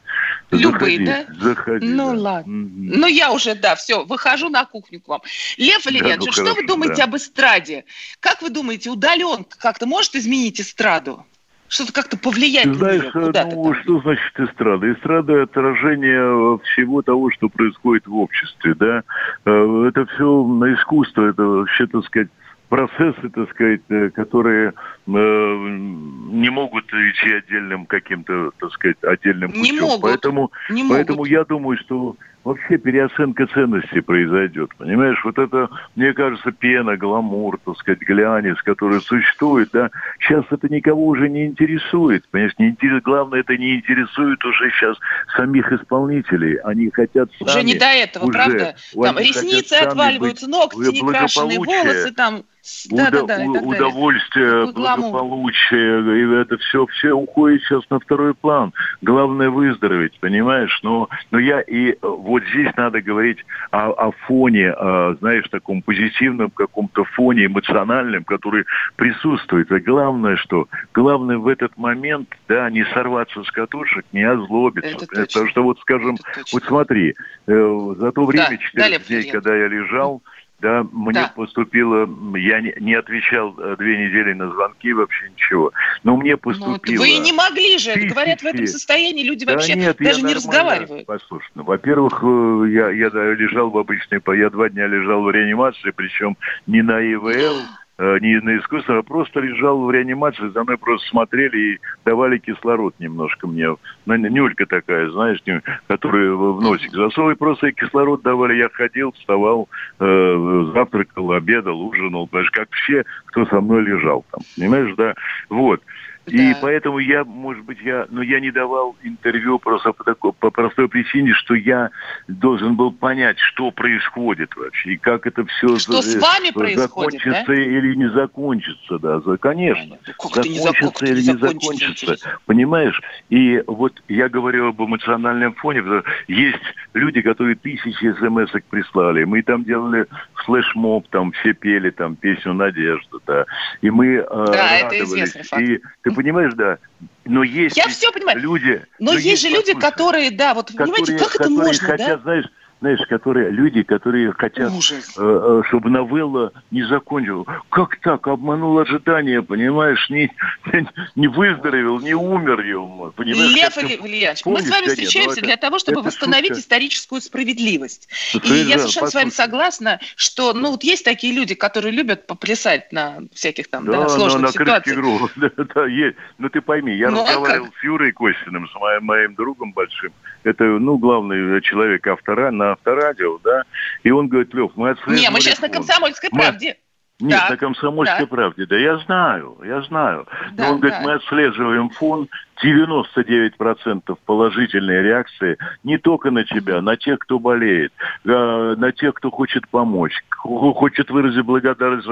Любые, 0.50 0.72
заходи, 0.72 1.06
да? 1.06 1.26
Заходи. 1.40 1.88
Ну, 1.88 2.14
да. 2.14 2.20
ладно. 2.20 2.54
Угу. 2.54 2.72
Ну, 2.76 3.08
я 3.08 3.32
уже, 3.32 3.54
да, 3.54 3.76
все, 3.76 4.04
выхожу 4.04 4.50
на 4.50 4.66
кухню 4.66 5.00
к 5.00 5.08
вам. 5.08 5.22
Лев 5.58 5.86
Валерьянович, 5.86 6.20
да, 6.20 6.26
ну, 6.26 6.32
что 6.32 6.42
хорошо, 6.42 6.62
вы 6.62 6.68
думаете 6.68 6.96
да. 6.96 7.04
об 7.04 7.16
эстраде? 7.16 7.86
Как 8.20 8.42
вы 8.42 8.50
думаете, 8.50 8.90
удаленка 8.90 9.58
как-то 9.60 9.86
может 9.86 10.16
изменить 10.16 10.60
эстраду? 10.60 11.26
Что-то 11.74 11.94
как-то 11.94 12.18
повлиять 12.18 12.66
Ты 12.66 12.74
знаешь, 12.76 13.14
на 13.14 13.20
нее? 13.20 13.56
ну, 13.56 13.74
что 13.74 14.00
значит 14.02 14.40
эстрада? 14.40 14.94
Эстрада– 14.94 15.42
отражение 15.44 16.60
всего 16.66 17.02
того, 17.02 17.32
что 17.32 17.50
происходит 17.50 18.06
в 18.08 18.16
обществе, 18.16 18.76
да. 18.76 19.04
Э, 19.46 19.86
это 19.88 20.06
все 20.06 20.44
на 20.44 20.74
искусство, 20.74 21.28
это 21.30 21.44
вообще, 21.44 21.88
так 21.88 22.06
сказать, 22.06 22.30
процессы, 22.70 23.30
так 23.30 23.50
сказать, 23.52 23.82
э, 23.90 24.10
которые 24.12 24.70
э, 24.70 24.72
не 25.06 26.50
могут 26.50 26.86
идти 26.86 27.34
отдельным 27.34 27.86
каким-то, 27.86 28.52
так 28.60 28.72
сказать, 28.72 28.98
отдельным 29.04 29.52
путем. 29.52 29.76
Не 29.76 29.82
могут. 29.82 30.02
Поэтому, 30.02 30.52
не 30.70 30.88
поэтому 30.88 31.18
могут. 31.18 31.32
я 31.32 31.44
думаю, 31.44 31.78
что 31.80 32.16
вообще 32.44 32.78
переоценка 32.78 33.48
ценностей 33.48 34.02
произойдет. 34.02 34.70
Понимаешь, 34.78 35.20
вот 35.24 35.38
это, 35.38 35.70
мне 35.96 36.14
кажется, 36.14 36.52
пена, 36.52 36.98
гламур, 36.98 37.60
так 37.66 37.78
сказать, 37.78 38.00
глянец, 38.02 38.62
который 38.62 39.02
существует, 39.02 39.70
да, 39.72 39.90
сейчас 40.20 40.46
это 40.52 40.68
никого 40.70 41.08
уже 41.08 41.30
не 41.30 41.46
интересует. 41.46 42.28
Понимаешь, 42.30 42.54
не 42.58 42.70
интерес, 42.70 43.02
главное, 43.04 43.40
это 43.40 43.58
не 43.58 43.76
интересует 43.76 44.44
уже 44.44 44.72
сейчас 44.72 44.98
самих 45.36 45.72
исполнителей. 45.72 46.56
Они 46.58 46.90
хотят 46.90 47.30
сами... 47.40 47.50
Уже 47.50 47.64
не 47.64 47.76
до 47.76 47.86
этого, 47.86 48.26
уже, 48.26 48.34
правда? 48.34 48.76
Там 49.02 49.18
ресницы 49.18 49.74
отваливаются, 49.74 50.48
ногти 50.48 51.02
некрашенные, 51.02 51.60
волосы 51.60 52.12
там 52.14 52.44
да, 52.90 53.10
Уда- 53.10 53.24
да, 53.24 53.38
да, 53.38 53.44
удовольствие, 53.44 54.72
благополучие, 54.72 56.18
и 56.18 56.42
это 56.42 56.58
все, 56.60 56.86
все 56.88 57.12
уходит 57.12 57.62
сейчас 57.64 57.84
на 57.90 58.00
второй 58.00 58.34
план. 58.34 58.74
Главное 59.02 59.50
выздороветь, 59.50 60.18
понимаешь? 60.22 60.80
Но, 60.82 61.10
но 61.32 61.40
я 61.40 61.60
и 61.60 61.98
вот 62.02 62.33
здесь 62.40 62.72
надо 62.78 63.02
говорить 63.02 63.40
о, 63.72 63.92
о 63.92 64.12
фоне, 64.12 64.72
о, 64.72 65.16
знаешь, 65.20 65.48
таком 65.50 65.82
позитивном 65.82 66.50
каком-то 66.50 67.04
фоне 67.04 67.46
эмоциональном, 67.46 68.24
который 68.24 68.66
присутствует. 68.96 69.72
И 69.72 69.80
главное, 69.80 70.36
что 70.38 70.68
главное 70.94 71.38
в 71.38 71.48
этот 71.48 71.78
момент, 71.78 72.30
да, 72.48 72.70
не 72.70 72.86
сорваться 72.94 73.44
с 73.44 73.52
катушек, 73.52 74.06
не 74.12 74.24
озлобиться. 74.24 75.06
Это 75.12 75.26
Потому 75.26 75.48
что 75.50 75.64
вот, 75.64 75.80
скажем, 75.80 76.18
вот 76.52 76.64
смотри, 76.64 77.16
э, 77.48 77.94
за 77.98 78.12
то 78.12 78.26
время, 78.26 78.60
да, 78.74 78.90
4 78.90 79.00
дней, 79.00 79.32
когда 79.32 79.56
я 79.56 79.68
лежал, 79.68 80.22
да, 80.64 80.88
мне 80.94 81.14
да. 81.14 81.34
поступило, 81.36 82.08
я 82.38 82.62
не, 82.62 82.74
не 82.80 82.94
отвечал 82.94 83.54
э, 83.60 83.76
две 83.78 84.08
недели 84.08 84.32
на 84.32 84.50
звонки, 84.50 84.94
вообще 84.94 85.30
ничего, 85.30 85.74
но 86.04 86.16
мне 86.16 86.38
поступило... 86.38 87.04
Ну, 87.04 87.12
вы 87.12 87.18
не 87.18 87.34
могли 87.34 87.78
же, 87.78 87.92
тысячи... 87.92 88.08
говорят, 88.08 88.42
в 88.42 88.46
этом 88.46 88.66
состоянии 88.66 89.24
люди 89.24 89.46
да 89.46 89.54
вообще 89.54 89.76
нет, 89.76 89.98
даже 90.00 90.22
не 90.22 90.34
разговаривают. 90.34 91.06
Послушай, 91.06 91.50
ну, 91.56 91.64
во-первых, 91.64 92.24
э, 92.24 92.70
я, 92.70 92.90
я 92.92 93.10
лежал 93.34 93.72
в 93.72 93.78
обычной, 93.78 94.22
я 94.38 94.50
два 94.50 94.70
дня 94.70 94.88
лежал 94.88 95.24
в 95.24 95.32
реанимации, 95.32 95.92
причем 95.92 96.38
не 96.66 96.82
на 96.82 97.02
ИВЛ, 97.02 97.58
не 98.00 98.40
на 98.40 98.58
искусство, 98.58 98.98
а 98.98 99.04
просто 99.04 99.40
лежал 99.40 99.84
в 99.84 99.92
реанимации, 99.92 100.50
за 100.50 100.64
мной 100.64 100.78
просто 100.78 101.08
смотрели 101.10 101.76
и 101.76 101.80
давали 102.06 102.40
кислород 102.40 102.96
немножко 103.00 103.48
мне. 103.48 103.76
Ну, 104.06 104.16
нюлька 104.16 104.66
такая, 104.66 105.10
знаешь, 105.10 105.40
которая 105.88 106.32
в 106.32 106.62
носик 106.62 106.92
засовывали, 106.92 107.36
просто 107.36 107.72
кислород 107.72 108.22
давали. 108.24 108.56
Я 108.56 108.70
ходил, 108.70 109.12
вставал, 109.12 109.70
э, 110.00 110.72
завтракал, 110.74 111.32
обедал, 111.32 111.80
ужинал, 111.80 112.28
понимаешь, 112.28 112.52
как 112.52 112.72
все, 112.72 113.06
кто 113.26 113.46
со 113.46 113.62
мной 113.62 113.84
лежал 113.84 114.26
там. 114.32 114.42
Понимаешь, 114.58 114.96
да? 114.96 115.14
Вот. 115.50 115.82
И 116.26 116.56
поэтому 116.62 117.00
я, 117.00 117.26
может 117.26 117.66
быть, 117.66 117.80
я, 117.82 118.08
но 118.10 118.22
я 118.22 118.40
не 118.40 118.50
давал 118.50 118.96
интервью 119.04 119.60
просто 119.60 119.92
по, 119.92 120.04
такой, 120.06 120.32
по 120.32 120.52
простой 120.52 120.88
причине, 120.88 121.34
что 121.34 121.54
я 121.54 121.92
должен 122.30 122.76
был 122.76 122.92
понять, 122.92 123.38
что 123.40 123.72
происходит 123.72 124.56
вообще, 124.56 124.94
и 124.94 124.98
как 124.98 125.28
это 125.28 125.46
все 125.46 125.78
что 125.78 126.02
за, 126.02 126.12
с 126.12 126.22
вами 126.22 126.52
происходит, 126.52 126.80
закончится 126.80 127.44
да? 127.46 127.54
или 127.54 127.96
не 127.96 128.10
закончится, 128.10 129.00
да, 129.00 129.20
за, 129.20 129.38
конечно, 129.38 129.98
как 130.18 130.46
закончится 130.46 131.06
или 131.06 131.22
не 131.22 131.38
закончится, 131.38 132.06
закончится 132.06 132.40
понимаешь? 132.46 133.02
И 133.30 133.62
вот 133.68 134.02
я 134.08 134.30
говорю 134.30 134.70
об 134.70 134.82
эмоциональном 134.82 135.54
фоне, 135.56 135.84
есть 136.28 136.64
люди, 136.94 137.22
которые 137.22 137.56
тысячи 137.56 138.14
смс 138.14 138.52
прислали, 138.70 139.26
мы 139.26 139.42
там 139.42 139.66
делали 139.66 140.06
флешмоб, 140.46 141.08
там 141.10 141.34
все 141.34 141.54
пели 141.54 141.90
там 141.90 142.16
песню 142.16 142.54
«Надежда», 142.54 143.18
да, 143.28 143.46
и 143.82 143.90
мы 143.90 144.08
э, 144.08 144.26
да, 144.30 144.84
радовались, 144.84 145.36
и 145.60 145.82
ты 146.02 146.13
понимаешь, 146.14 146.54
да. 146.56 146.78
Но 147.26 147.44
есть 147.44 147.78
Я 147.78 147.88
все 147.88 148.12
понимаю. 148.12 148.40
люди. 148.40 148.84
Но, 149.00 149.12
но 149.12 149.14
есть, 149.14 149.26
есть 149.26 149.42
же 149.44 149.50
люди, 149.50 149.74
которые, 149.74 150.32
да, 150.32 150.54
вот 150.54 150.72
которые, 150.72 150.94
понимаете, 150.94 151.24
как 151.24 151.36
это 151.36 151.50
можно, 151.50 151.88
хотят, 151.88 152.18
да? 152.18 152.24
знаешь, 152.24 152.46
знаешь, 152.84 153.00
которые 153.08 153.50
люди, 153.50 153.82
которые 153.82 154.34
хотят, 154.34 154.70
э, 154.70 155.00
э, 155.18 155.62
чтобы 155.70 155.90
новелла 155.90 156.52
не 156.70 156.84
закончилась. 156.84 157.48
Как 157.70 157.96
так? 158.02 158.28
Обманул 158.28 158.78
ожидания, 158.78 159.42
понимаешь? 159.42 160.10
Не, 160.10 160.30
не 161.16 161.30
выздоровел, 161.30 162.00
не 162.00 162.14
умер 162.14 162.60
его. 162.60 163.14
Понимаешь, 163.16 163.56
Лев 163.56 163.78
Ильич, 163.78 164.42
мы 164.44 164.62
с 164.62 164.70
вами 164.70 164.88
встречаемся 164.88 165.40
для 165.40 165.56
того, 165.56 165.80
чтобы 165.80 166.02
восстановить 166.02 166.50
шутка. 166.50 166.60
историческую 166.60 167.22
справедливость. 167.22 168.10
И 168.34 168.54
я 168.54 168.78
совершенно 168.78 169.08
с 169.08 169.14
вами 169.14 169.30
согласна, 169.30 170.02
что 170.18 170.54
ну 170.54 170.72
вот 170.72 170.84
есть 170.84 171.06
такие 171.06 171.34
люди, 171.34 171.56
которые 171.56 171.94
любят 171.94 172.28
поплясать 172.28 172.92
на 172.92 173.20
всяких 173.34 173.70
там 173.70 173.86
да, 173.86 173.94
да, 173.94 174.10
сложных 174.10 174.42
на, 174.42 174.52
ситуациях. 174.52 175.32
да, 175.38 175.50
да, 175.74 175.86
есть. 175.86 176.18
Но 176.38 176.50
ты 176.50 176.60
пойми, 176.60 176.98
я 176.98 177.12
ну, 177.12 177.22
а 177.22 177.28
разговаривал 177.28 177.68
а 177.68 177.80
с 177.80 177.84
Юрой 177.86 178.12
Костиным, 178.12 178.68
с 178.68 178.76
моим, 178.76 179.06
моим 179.06 179.36
другом 179.36 179.72
большим. 179.72 180.12
Это, 180.44 180.64
ну, 180.64 180.98
главный 180.98 181.62
человек 181.62 182.06
автора 182.08 182.52
на 182.52 182.74
авторадио, 182.74 183.40
да, 183.44 183.64
и 184.04 184.12
он 184.12 184.28
говорит, 184.28 184.54
Лев, 184.54 184.72
мы 184.76 184.92
отслеживали... 184.92 185.20
Не, 185.20 185.30
мы 185.30 185.42
сейчас 185.42 185.62
на 185.62 185.70
комсомольской 185.70 186.30
правде. 186.30 186.78
Нет, 187.20 187.40
так, 187.40 187.50
на 187.52 187.58
комсомольской 187.58 188.20
да. 188.22 188.28
правде. 188.28 188.66
Да 188.66 188.76
я 188.76 188.98
знаю, 188.98 189.58
я 189.64 189.82
знаю. 189.84 190.28
Да, 190.54 190.66
Но 190.66 190.74
он 190.74 190.80
говорит, 190.80 191.00
да. 191.00 191.06
мы 191.06 191.14
отслеживаем 191.14 191.90
фон, 191.90 192.28
99% 192.64 194.18
положительные 194.26 195.02
реакции 195.02 195.58
не 195.84 195.98
только 195.98 196.32
на 196.32 196.44
тебя, 196.44 196.82
на 196.82 196.98
тех, 196.98 197.20
кто 197.20 197.40
болеет, 197.40 197.94
э, 198.26 198.76
на 198.78 198.92
тех, 198.92 199.14
кто 199.14 199.32
хочет 199.32 199.68
помочь, 199.70 200.14
хочет 200.30 201.10
выразить 201.10 201.46
благодарность. 201.46 202.08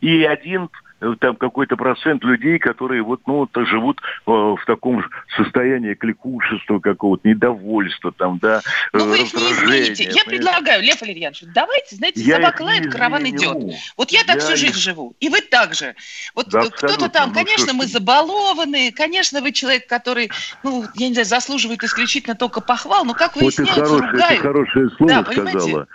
И 0.00 0.24
один 0.24 0.68
Э, 0.98 1.14
там 1.20 1.36
какой-то 1.36 1.76
процент 1.76 2.24
людей, 2.24 2.58
которые 2.58 3.02
вот, 3.02 3.20
ну, 3.26 3.46
вот, 3.54 3.66
живут 3.66 4.00
э, 4.00 4.30
в 4.30 4.60
таком 4.66 5.04
состоянии 5.36 5.92
кликушества 5.92 6.78
какого-то, 6.78 7.28
недовольства 7.28 8.12
там, 8.12 8.38
да, 8.38 8.62
Но 8.94 9.00
ну, 9.00 9.10
вы 9.10 9.18
их 9.18 9.34
не 9.34 9.52
измените. 9.52 10.04
Я 10.10 10.24
предлагаю, 10.24 10.82
Лев 10.82 11.00
Валерьянович, 11.02 11.44
давайте, 11.54 11.96
знаете, 11.96 12.22
я 12.22 12.36
собака 12.36 12.62
лает, 12.62 12.90
караван 12.90 13.28
идет. 13.28 13.78
Вот 13.98 14.10
я 14.10 14.24
так 14.24 14.36
я 14.36 14.40
всю 14.40 14.56
жизнь 14.56 14.70
их... 14.70 14.76
живу, 14.76 15.14
и 15.20 15.28
вы 15.28 15.42
так 15.42 15.74
же. 15.74 15.94
Вот 16.34 16.48
да, 16.48 16.62
кто-то 16.62 17.10
там, 17.10 17.28
ну, 17.28 17.34
конечно, 17.34 17.74
мы 17.74 17.86
забалованы, 17.86 18.90
конечно, 18.92 19.42
вы 19.42 19.52
человек, 19.52 19.85
который, 19.86 20.30
ну, 20.62 20.84
я 20.94 21.08
не 21.08 21.14
знаю, 21.14 21.26
заслуживает 21.26 21.82
исключительно 21.82 22.34
только 22.34 22.60
похвал, 22.60 23.04
но 23.04 23.14
как 23.14 23.36
выясняется, 23.36 23.80
вот 23.80 23.88
хорошее, 23.88 24.10
ругают. 24.12 24.42
хорошее 24.42 24.90
слово 24.90 25.12
да, 25.12 25.24
сказала. 25.24 25.44
Понимаете? 25.46 25.86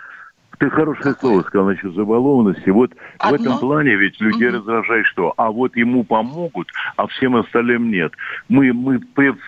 Ты 0.58 0.70
хорошее 0.70 1.14
Какое? 1.14 1.30
слово 1.32 1.42
сказал 1.42 1.66
насчет 1.66 1.92
забалованности. 1.94 2.70
Вот 2.70 2.92
Одно? 3.18 3.36
в 3.36 3.40
этом 3.40 3.58
плане 3.58 3.96
ведь 3.96 4.20
людей 4.20 4.48
угу. 4.48 4.58
раздражает 4.58 5.06
что? 5.06 5.34
А 5.36 5.50
вот 5.50 5.76
ему 5.76 6.04
помогут, 6.04 6.68
а 6.96 7.08
всем 7.08 7.34
остальным 7.34 7.90
нет. 7.90 8.12
Мы, 8.48 8.72
мы 8.72 9.00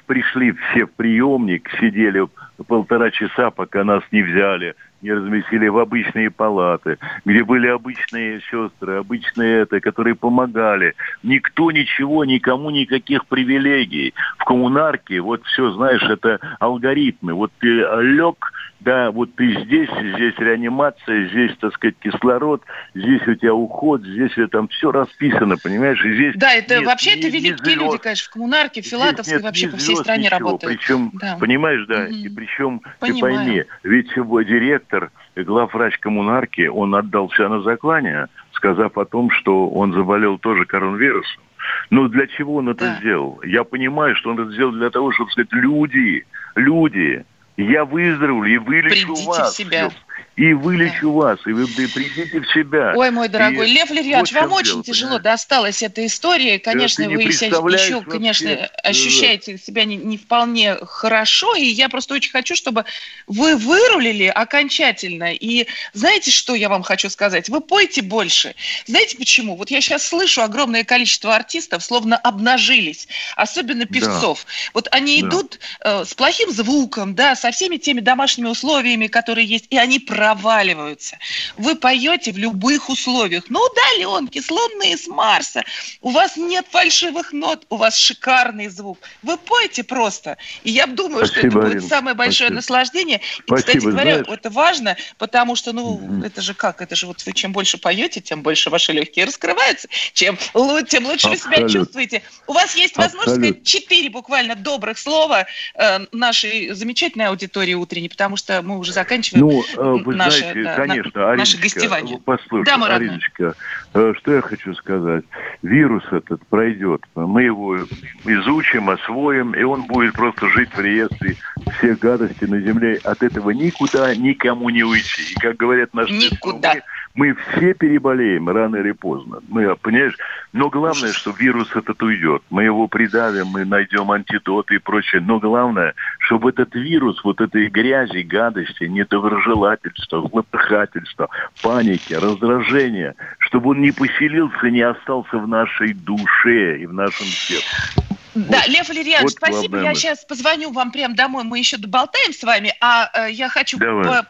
пришли 0.06 0.52
все 0.52 0.86
в 0.86 0.92
приемник, 0.92 1.70
сидели 1.78 2.26
полтора 2.66 3.12
часа, 3.12 3.50
пока 3.50 3.84
нас 3.84 4.02
не 4.10 4.22
взяли, 4.22 4.74
не 5.04 5.12
разместили 5.12 5.68
в 5.68 5.78
обычные 5.78 6.30
палаты, 6.30 6.96
где 7.26 7.44
были 7.44 7.68
обычные 7.68 8.40
сестры, 8.50 8.96
обычные 8.96 9.60
это, 9.60 9.78
которые 9.80 10.14
помогали. 10.14 10.94
Никто 11.22 11.70
ничего, 11.70 12.24
никому 12.24 12.70
никаких 12.70 13.26
привилегий. 13.26 14.14
В 14.38 14.44
коммунарке, 14.44 15.20
вот 15.20 15.44
все, 15.44 15.70
знаешь, 15.72 16.02
это 16.02 16.40
алгоритмы. 16.58 17.34
Вот 17.34 17.52
ты 17.58 17.68
лег, 17.68 18.50
да, 18.84 19.10
вот 19.10 19.34
ты 19.34 19.50
здесь, 19.64 19.88
здесь 19.88 20.34
реанимация, 20.38 21.28
здесь, 21.28 21.56
так 21.58 21.74
сказать, 21.74 21.96
кислород, 22.00 22.62
здесь 22.94 23.26
у 23.26 23.34
тебя 23.34 23.54
уход, 23.54 24.02
здесь 24.02 24.32
там 24.50 24.68
все 24.68 24.92
расписано, 24.92 25.56
понимаешь, 25.56 26.04
и 26.04 26.14
здесь... 26.14 26.34
Да, 26.36 26.52
это 26.52 26.76
нет, 26.76 26.86
вообще 26.86 27.18
это 27.18 27.28
великие 27.28 27.76
люди, 27.76 27.98
конечно, 27.98 28.28
в 28.28 28.32
коммунарке, 28.32 28.82
в 28.82 28.86
Филатовской, 28.86 29.40
вообще 29.40 29.68
по 29.68 29.78
всей 29.78 29.96
стране 29.96 30.24
ничего. 30.24 30.38
работают. 30.38 30.78
Причем, 30.78 31.10
да. 31.14 31.38
понимаешь, 31.40 31.86
да, 31.86 32.04
угу. 32.04 32.12
и 32.12 32.28
причем, 32.28 32.82
Понимаю. 33.00 33.14
ты 33.14 33.20
пойми, 33.20 33.64
ведь 33.82 34.16
его 34.16 34.42
директор, 34.42 35.10
главврач 35.34 35.98
коммунарки, 35.98 36.66
он 36.66 36.94
отдался 36.94 37.48
на 37.48 37.62
заклание, 37.62 38.26
сказав 38.52 38.98
о 38.98 39.04
том, 39.06 39.30
что 39.30 39.68
он 39.68 39.94
заболел 39.94 40.38
тоже 40.38 40.66
коронавирусом. 40.66 41.42
Но 41.88 42.08
для 42.08 42.26
чего 42.26 42.56
он 42.56 42.68
это 42.68 42.84
да. 42.84 42.96
сделал? 42.98 43.40
Я 43.42 43.64
понимаю, 43.64 44.14
что 44.16 44.30
он 44.30 44.40
это 44.40 44.52
сделал 44.52 44.72
для 44.72 44.90
того, 44.90 45.12
чтобы 45.12 45.30
сказать, 45.30 45.52
люди, 45.52 46.26
люди, 46.54 47.24
я 47.56 47.84
выздоровлю 47.84 48.54
и 48.54 48.58
вылечу 48.58 49.06
Придите 49.06 49.28
вас. 49.28 49.52
В 49.52 49.56
себя. 49.56 49.90
И 50.36 50.52
вылечу 50.52 51.12
да. 51.12 51.18
вас, 51.18 51.38
и 51.46 51.52
вы 51.52 51.68
придите 51.68 52.40
в 52.40 52.52
себя. 52.52 52.92
Ой, 52.96 53.12
мой 53.12 53.28
дорогой, 53.28 53.70
и 53.70 53.72
Лев 53.72 53.88
Лерьянович, 53.90 54.32
вот 54.32 54.40
вам 54.40 54.52
очень 54.52 54.72
дело, 54.72 54.84
тяжело 54.84 55.08
понимаешь? 55.10 55.22
досталась 55.22 55.82
эта 55.82 56.04
история. 56.04 56.58
Конечно, 56.58 57.08
вы 57.08 57.22
еще, 57.22 58.00
конечно, 58.02 58.68
ощущаете 58.82 59.58
себя 59.58 59.84
не, 59.84 59.96
не 59.96 60.18
вполне 60.18 60.76
хорошо, 60.82 61.54
и 61.54 61.64
я 61.64 61.88
просто 61.88 62.14
очень 62.14 62.32
хочу, 62.32 62.56
чтобы 62.56 62.84
вы 63.28 63.56
вырулили 63.56 64.26
окончательно. 64.26 65.32
И 65.32 65.68
знаете, 65.92 66.32
что 66.32 66.56
я 66.56 66.68
вам 66.68 66.82
хочу 66.82 67.10
сказать? 67.10 67.48
Вы 67.48 67.60
пойте 67.60 68.02
больше. 68.02 68.56
Знаете 68.86 69.16
почему? 69.16 69.54
Вот 69.54 69.70
я 69.70 69.80
сейчас 69.80 70.04
слышу 70.04 70.42
огромное 70.42 70.82
количество 70.82 71.36
артистов, 71.36 71.84
словно 71.84 72.16
обнажились, 72.16 73.06
особенно 73.36 73.86
певцов. 73.86 74.44
Да. 74.44 74.70
Вот 74.74 74.88
они 74.90 75.22
да. 75.22 75.28
идут 75.28 75.60
э, 75.80 76.04
с 76.04 76.12
плохим 76.14 76.50
звуком, 76.50 77.14
да, 77.14 77.36
со 77.36 77.52
всеми 77.52 77.76
теми 77.76 78.00
домашними 78.00 78.48
условиями, 78.48 79.06
которые 79.06 79.46
есть, 79.46 79.66
и 79.70 79.78
они 79.78 80.00
проваливаются. 80.14 81.18
Вы 81.56 81.74
поете 81.74 82.30
в 82.30 82.38
любых 82.38 82.88
условиях, 82.88 83.50
на 83.50 83.58
удаленке, 83.60 84.40
с 84.40 84.48
Луны, 84.48 84.96
с 84.96 85.08
Марса. 85.08 85.64
У 86.00 86.10
вас 86.10 86.36
нет 86.36 86.66
фальшивых 86.70 87.32
нот, 87.32 87.66
у 87.68 87.76
вас 87.76 87.96
шикарный 87.96 88.68
звук. 88.68 88.98
Вы 89.22 89.36
поете 89.36 89.82
просто. 89.82 90.36
И 90.62 90.70
я 90.70 90.86
думаю, 90.86 91.26
Спасибо, 91.26 91.50
что 91.50 91.58
это 91.58 91.68
будет 91.68 91.88
самое 91.88 92.14
большое 92.14 92.48
Спасибо. 92.48 92.54
наслаждение. 92.56 93.16
И, 93.16 93.42
Спасибо, 93.44 93.56
кстати 93.56 93.84
говоря, 93.84 94.18
знаешь... 94.18 94.38
это 94.38 94.50
важно, 94.50 94.96
потому 95.18 95.56
что, 95.56 95.72
ну, 95.72 95.98
mm-hmm. 95.98 96.26
это 96.26 96.40
же 96.42 96.54
как? 96.54 96.80
Это 96.80 96.94
же 96.94 97.06
вот 97.08 97.24
вы 97.26 97.32
чем 97.32 97.52
больше 97.52 97.76
поете, 97.78 98.20
тем 98.20 98.42
больше 98.42 98.70
ваши 98.70 98.92
легкие 98.92 99.24
раскрываются, 99.24 99.88
чем, 100.12 100.36
тем 100.36 101.06
лучше 101.06 101.26
Абсолютно. 101.26 101.30
вы 101.30 101.36
себя 101.36 101.68
чувствуете. 101.68 102.22
У 102.46 102.52
вас 102.52 102.76
есть 102.76 102.96
возможность 102.96 103.38
Абсолютно. 103.38 103.62
сказать 103.62 103.66
четыре 103.66 104.10
буквально 104.10 104.54
добрых 104.54 104.96
слова 104.96 105.46
э, 105.74 105.98
нашей 106.12 106.70
замечательной 106.70 107.26
аудитории 107.26 107.74
утренней, 107.74 108.08
потому 108.08 108.36
что 108.36 108.62
мы 108.62 108.78
уже 108.78 108.92
заканчиваем. 108.92 109.46
Ну, 109.46 109.64
э, 109.76 109.93
вы 110.02 110.14
наше, 110.14 110.40
знаете, 110.40 110.64
да, 110.64 110.76
конечно, 110.76 111.20
на, 111.20 111.30
Ариночка, 111.30 111.62
гостевание. 111.62 112.18
Послушай, 112.24 112.64
да, 112.64 112.86
Ариночка, 112.86 113.54
э, 113.94 114.12
что 114.16 114.34
я 114.34 114.40
хочу 114.40 114.74
сказать. 114.74 115.24
Вирус 115.62 116.04
этот 116.10 116.44
пройдет. 116.46 117.02
Мы 117.14 117.44
его 117.44 117.78
изучим, 118.24 118.90
освоим, 118.90 119.52
и 119.54 119.62
он 119.62 119.82
будет 119.84 120.14
просто 120.14 120.48
жить 120.48 120.70
в 120.74 120.80
реестре 120.80 121.36
всех 121.78 121.98
гадостей 121.98 122.48
на 122.48 122.60
Земле. 122.60 122.98
От 123.04 123.22
этого 123.22 123.50
никуда 123.50 124.14
никому 124.14 124.70
не 124.70 124.82
уйти. 124.82 125.32
И 125.32 125.34
как 125.34 125.56
говорят 125.56 125.94
наши... 125.94 126.12
Никуда. 126.12 126.74
Мы, 126.74 126.82
мы 127.14 127.34
все 127.34 127.74
переболеем 127.74 128.48
рано 128.48 128.76
или 128.76 128.90
поздно. 128.90 129.38
Мы, 129.48 129.74
понимаешь? 129.76 130.16
Но 130.52 130.68
главное, 130.68 131.12
что 131.12 131.30
вирус 131.30 131.70
этот 131.74 132.02
уйдет. 132.02 132.42
Мы 132.50 132.64
его 132.64 132.88
придавим, 132.88 133.46
мы 133.46 133.64
найдем 133.64 134.10
антидоты 134.10 134.76
и 134.76 134.78
прочее. 134.78 135.22
Но 135.24 135.38
главное, 135.38 135.94
чтобы 136.18 136.50
этот 136.50 136.74
вирус, 136.74 137.22
вот 137.22 137.40
этой 137.40 137.68
грязи, 137.68 138.22
гадости, 138.22 138.84
недоброжелательства, 138.84 140.28
злопыхательства, 140.28 141.28
паники, 141.62 142.14
раздражения, 142.14 143.14
чтобы 143.38 143.70
он 143.70 143.80
не 143.80 143.92
поселился, 143.92 144.70
не 144.70 144.82
остался 144.82 145.38
в 145.38 145.46
нашей 145.46 145.94
душе 145.94 146.78
и 146.78 146.86
в 146.86 146.92
нашем 146.92 147.26
сердце. 147.26 148.03
Да, 148.34 148.58
вот, 148.58 148.68
Лев 148.68 148.88
Валерьянович, 148.88 149.22
вот 149.22 149.32
спасибо. 149.32 149.82
Я 149.82 149.94
сейчас 149.94 150.24
позвоню 150.24 150.72
вам 150.72 150.90
прямо 150.90 151.14
домой, 151.14 151.44
мы 151.44 151.58
еще 151.58 151.76
доболтаем 151.76 152.32
с 152.32 152.42
вами, 152.42 152.74
а 152.80 153.10
э, 153.14 153.32
я 153.32 153.48
хочу 153.48 153.78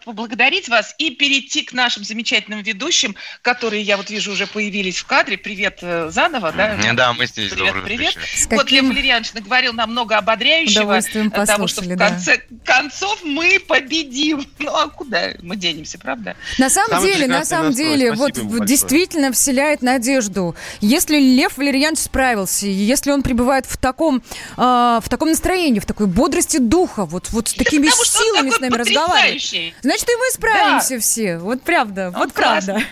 поблагодарить 0.04 0.68
вас 0.68 0.94
и 0.98 1.10
перейти 1.10 1.62
к 1.62 1.72
нашим 1.72 2.04
замечательным 2.04 2.62
ведущим, 2.62 3.16
которые, 3.42 3.82
я 3.82 3.96
вот 3.96 4.10
вижу, 4.10 4.32
уже 4.32 4.46
появились 4.46 4.98
в 4.98 5.06
кадре. 5.06 5.38
Привет 5.38 5.78
э, 5.82 6.10
заново, 6.10 6.52
да? 6.52 6.76
Да, 6.94 7.12
мы 7.12 7.26
здесь. 7.26 7.52
Привет, 7.52 7.74
привет. 7.84 8.16
Вот 8.50 8.70
Лев 8.70 8.84
Валерьянович 8.84 9.32
наговорил 9.32 9.72
нам 9.72 9.90
много 9.90 10.16
ободряющего, 10.18 11.00
потому 11.30 11.66
что 11.66 11.82
в 11.82 11.96
конце 11.96 12.42
да. 12.50 12.74
концов 12.74 13.22
мы 13.24 13.60
победим. 13.66 14.46
Ну 14.64 14.74
а 14.74 14.88
куда 14.88 15.32
мы 15.42 15.56
денемся, 15.56 15.98
правда? 15.98 16.36
На 16.58 16.70
самом 16.70 16.92
Самый 16.92 17.12
деле, 17.12 17.26
на 17.26 17.44
самом 17.44 17.72
деле, 17.72 18.12
вот 18.12 18.32
действительно 18.64 19.30
вселяет 19.32 19.82
надежду. 19.82 20.56
Если 20.80 21.18
Лев 21.18 21.58
Валерьянович 21.58 21.98
справился, 21.98 22.66
если 22.66 23.10
он 23.10 23.22
пребывает 23.22 23.66
в 23.66 23.76
таком 23.76 23.93
таком, 23.94 24.22
э, 24.56 25.00
в 25.02 25.08
таком 25.08 25.28
настроении, 25.28 25.78
в 25.78 25.86
такой 25.86 26.06
бодрости 26.06 26.58
духа, 26.58 27.04
вот, 27.06 27.30
вот 27.30 27.48
с 27.48 27.54
такими 27.54 27.86
Потому 27.86 28.04
силами 28.04 28.50
с 28.50 28.60
нами 28.60 28.74
разговаривает. 28.74 29.74
Значит, 29.82 30.08
и 30.08 30.16
мы 30.16 30.30
справимся 30.32 30.94
да. 30.94 31.00
все. 31.00 31.38
Вот 31.38 31.62
правда, 31.62 32.08
он 32.08 32.14
вот 32.14 32.32
классно. 32.32 32.74
правда. 32.74 32.88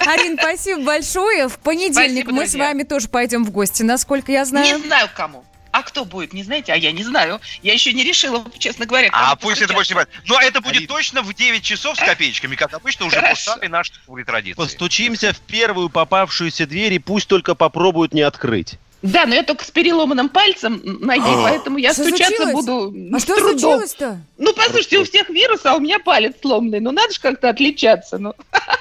Арин, 0.10 0.38
спасибо 0.38 0.82
большое. 0.82 1.48
В 1.48 1.58
понедельник 1.58 2.24
спасибо, 2.24 2.32
мы 2.32 2.38
друзья. 2.40 2.64
с 2.64 2.68
вами 2.68 2.82
тоже 2.82 3.08
пойдем 3.08 3.44
в 3.44 3.50
гости, 3.50 3.82
насколько 3.82 4.32
я 4.32 4.44
знаю. 4.44 4.78
Не 4.78 4.86
знаю 4.86 5.08
кому. 5.14 5.44
А 5.70 5.82
кто 5.82 6.04
будет, 6.04 6.32
не 6.32 6.44
знаете? 6.44 6.72
А 6.72 6.76
я 6.76 6.92
не 6.92 7.02
знаю. 7.02 7.40
Я 7.62 7.72
еще 7.72 7.92
не 7.92 8.04
решила, 8.04 8.44
честно 8.58 8.86
говоря. 8.86 9.10
А 9.12 9.34
пусть 9.34 9.60
это 9.60 9.74
больше 9.74 9.94
не 9.94 10.00
будет. 10.00 10.08
Но 10.26 10.40
это 10.40 10.60
будет 10.60 10.76
Арин. 10.76 10.86
точно 10.86 11.22
в 11.22 11.34
9 11.34 11.64
часов 11.64 11.96
с 11.96 12.00
копеечками, 12.00 12.54
как 12.54 12.72
обычно, 12.74 13.06
уже 13.06 13.20
по 13.20 13.34
старой 13.34 13.68
нашей 13.68 13.92
традиции. 14.24 14.56
Постучимся 14.56 15.32
в 15.32 15.40
первую 15.40 15.88
попавшуюся 15.88 16.66
дверь 16.66 16.92
и 16.92 16.98
пусть 17.00 17.26
только 17.26 17.56
попробуют 17.56 18.14
не 18.14 18.22
открыть. 18.22 18.78
Да, 19.04 19.26
но 19.26 19.34
я 19.34 19.42
только 19.42 19.62
с 19.66 19.70
переломанным 19.70 20.30
пальцем 20.30 20.80
ноги, 20.82 21.20
а, 21.22 21.42
поэтому 21.42 21.76
я 21.76 21.92
что 21.92 22.04
стучаться 22.04 22.44
случилось? 22.44 22.66
буду 22.66 23.14
А 23.14 23.18
что 23.20 23.36
трудом. 23.36 23.58
случилось-то? 23.58 24.18
Ну, 24.38 24.54
послушайте, 24.54 24.98
у 24.98 25.04
всех 25.04 25.28
вирус, 25.28 25.60
а 25.64 25.76
у 25.76 25.80
меня 25.80 25.98
палец 25.98 26.36
сломанный. 26.40 26.80
Ну, 26.80 26.90
надо 26.90 27.12
же 27.12 27.20
как-то 27.20 27.50
отличаться. 27.50 28.16
Ну, 28.16 28.32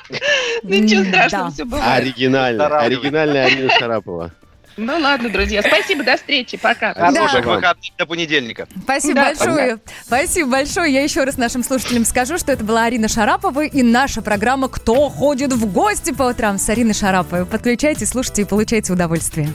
ничего 0.63 1.03
страшного, 1.03 1.51
все 1.51 1.65
бывает. 1.65 2.01
Оригинально. 2.01 2.67
Оригинальная 2.79 3.47
Арина 3.47 3.69
Шарапова. 3.71 4.31
Ну 4.77 4.97
ладно, 4.97 5.29
друзья. 5.29 5.61
Спасибо, 5.61 6.03
до 6.03 6.15
встречи. 6.15 6.57
Пока. 6.57 6.93
Хороших 6.93 7.45
да. 7.45 7.55
выходных 7.55 7.91
до 7.97 8.05
понедельника. 8.05 8.67
Спасибо 8.81 9.15
да, 9.15 9.25
большое. 9.25 9.77
Пока. 9.77 9.93
Спасибо 10.05 10.49
большое. 10.49 10.93
Я 10.93 11.03
еще 11.03 11.25
раз 11.25 11.37
нашим 11.37 11.63
слушателям 11.63 12.05
скажу, 12.05 12.37
что 12.37 12.51
это 12.51 12.63
была 12.63 12.85
Арина 12.85 13.07
Шарапова 13.07 13.65
и 13.65 13.83
наша 13.83 14.21
программа 14.21 14.69
«Кто 14.69 15.09
ходит 15.09 15.53
в 15.53 15.71
гости 15.71 16.11
по 16.11 16.23
утрам» 16.23 16.57
с 16.57 16.67
Ариной 16.69 16.93
Шараповой. 16.93 17.45
Подключайте, 17.45 18.05
слушайте 18.05 18.43
и 18.43 18.45
получайте 18.45 18.93
удовольствие. 18.93 19.49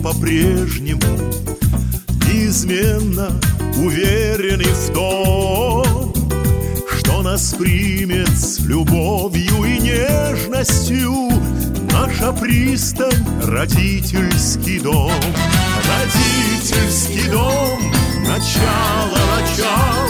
По-прежнему 0.00 1.00
неизменно 2.26 3.30
уверены 3.76 4.64
в 4.64 4.92
том, 4.92 6.12
что 6.98 7.22
нас 7.22 7.54
примет 7.54 8.28
с 8.28 8.60
любовью 8.60 9.64
и 9.64 9.78
нежностью 9.78 11.12
наша 11.92 12.32
пристань, 12.32 13.26
родительский 13.44 14.80
дом. 14.80 15.12
Родительский 15.88 17.30
дом, 17.30 17.80
начало, 18.22 19.18
начал, 19.38 20.08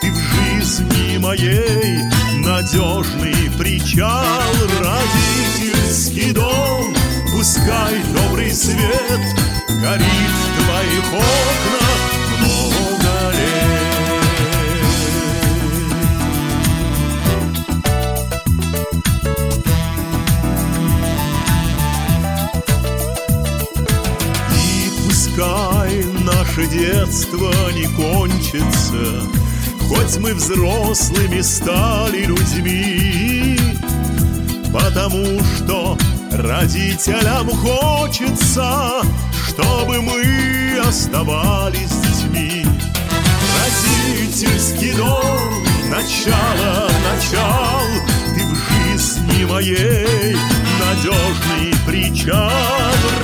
ты 0.00 0.10
в 0.10 0.16
жизни 0.16 1.18
моей 1.18 2.02
надежный 2.44 3.50
причал, 3.58 4.24
свет 8.60 9.24
горит 9.80 10.34
в 10.36 10.48
твоих 10.64 11.06
окнах 11.14 12.00
много 12.40 13.14
лет. 13.32 13.80
И 24.54 24.90
пускай 25.06 26.04
наше 26.22 26.66
детство 26.66 27.50
не 27.72 27.86
кончится, 27.96 29.02
Хоть 29.88 30.18
мы 30.18 30.34
взрослыми 30.34 31.40
стали 31.40 32.26
людьми, 32.26 33.58
Потому 34.70 35.40
что 35.56 35.96
родителям 36.40 37.48
хочется, 37.50 39.02
Чтобы 39.46 40.00
мы 40.00 40.78
оставались 40.86 41.90
детьми. 41.90 42.66
Родительский 43.58 44.92
дом, 44.94 45.64
начало, 45.90 46.90
начал, 47.04 47.80
Ты 48.34 48.44
в 48.44 48.94
жизни 48.94 49.44
моей 49.44 50.36
надежный 50.78 51.74
причал. 51.86 52.50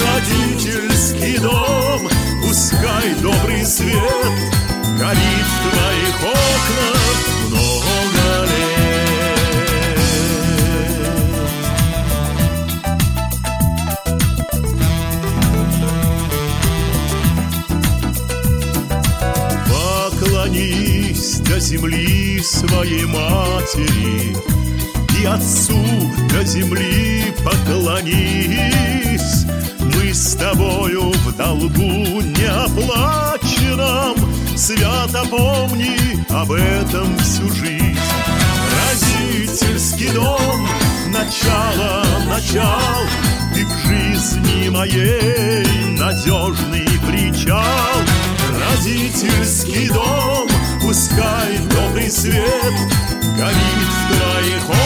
Родительский 0.01 1.39
дом, 1.39 2.09
пускай 2.43 3.15
добрый 3.23 3.65
свет 3.65 4.57
Горит 4.99 5.47
в 5.47 5.71
твоих 5.71 6.17
окнах 6.23 7.16
земли 21.77 22.41
своей 22.43 23.05
матери 23.05 24.35
И 25.21 25.27
отцу 25.27 25.85
до 26.31 26.43
земли 26.45 27.35
поклонись. 27.45 29.45
Мы 29.81 30.15
с 30.15 30.35
тобою 30.37 31.13
в 31.13 31.37
долгу 31.37 32.23
неоплаченном 32.39 34.17
Свято 34.57 35.23
помни 35.31 36.25
об 36.31 36.53
этом 36.53 37.15
всю 37.19 37.47
жизнь. 37.51 37.99
Родительский 38.73 40.13
дом, 40.13 40.67
начало, 41.09 42.05
начал 42.27 43.07
Ты 43.55 43.67
в 43.67 43.87
жизни 43.87 44.71
моей 44.71 45.67
надежный 45.99 46.89
причал. 47.07 48.03
Родительский 48.71 49.89
дом, 49.89 50.49
пускай 51.17 51.59
добрый 51.71 52.11
свет 52.11 52.75
Горит 53.37 53.57
в 53.57 54.17
твоих 54.17 54.86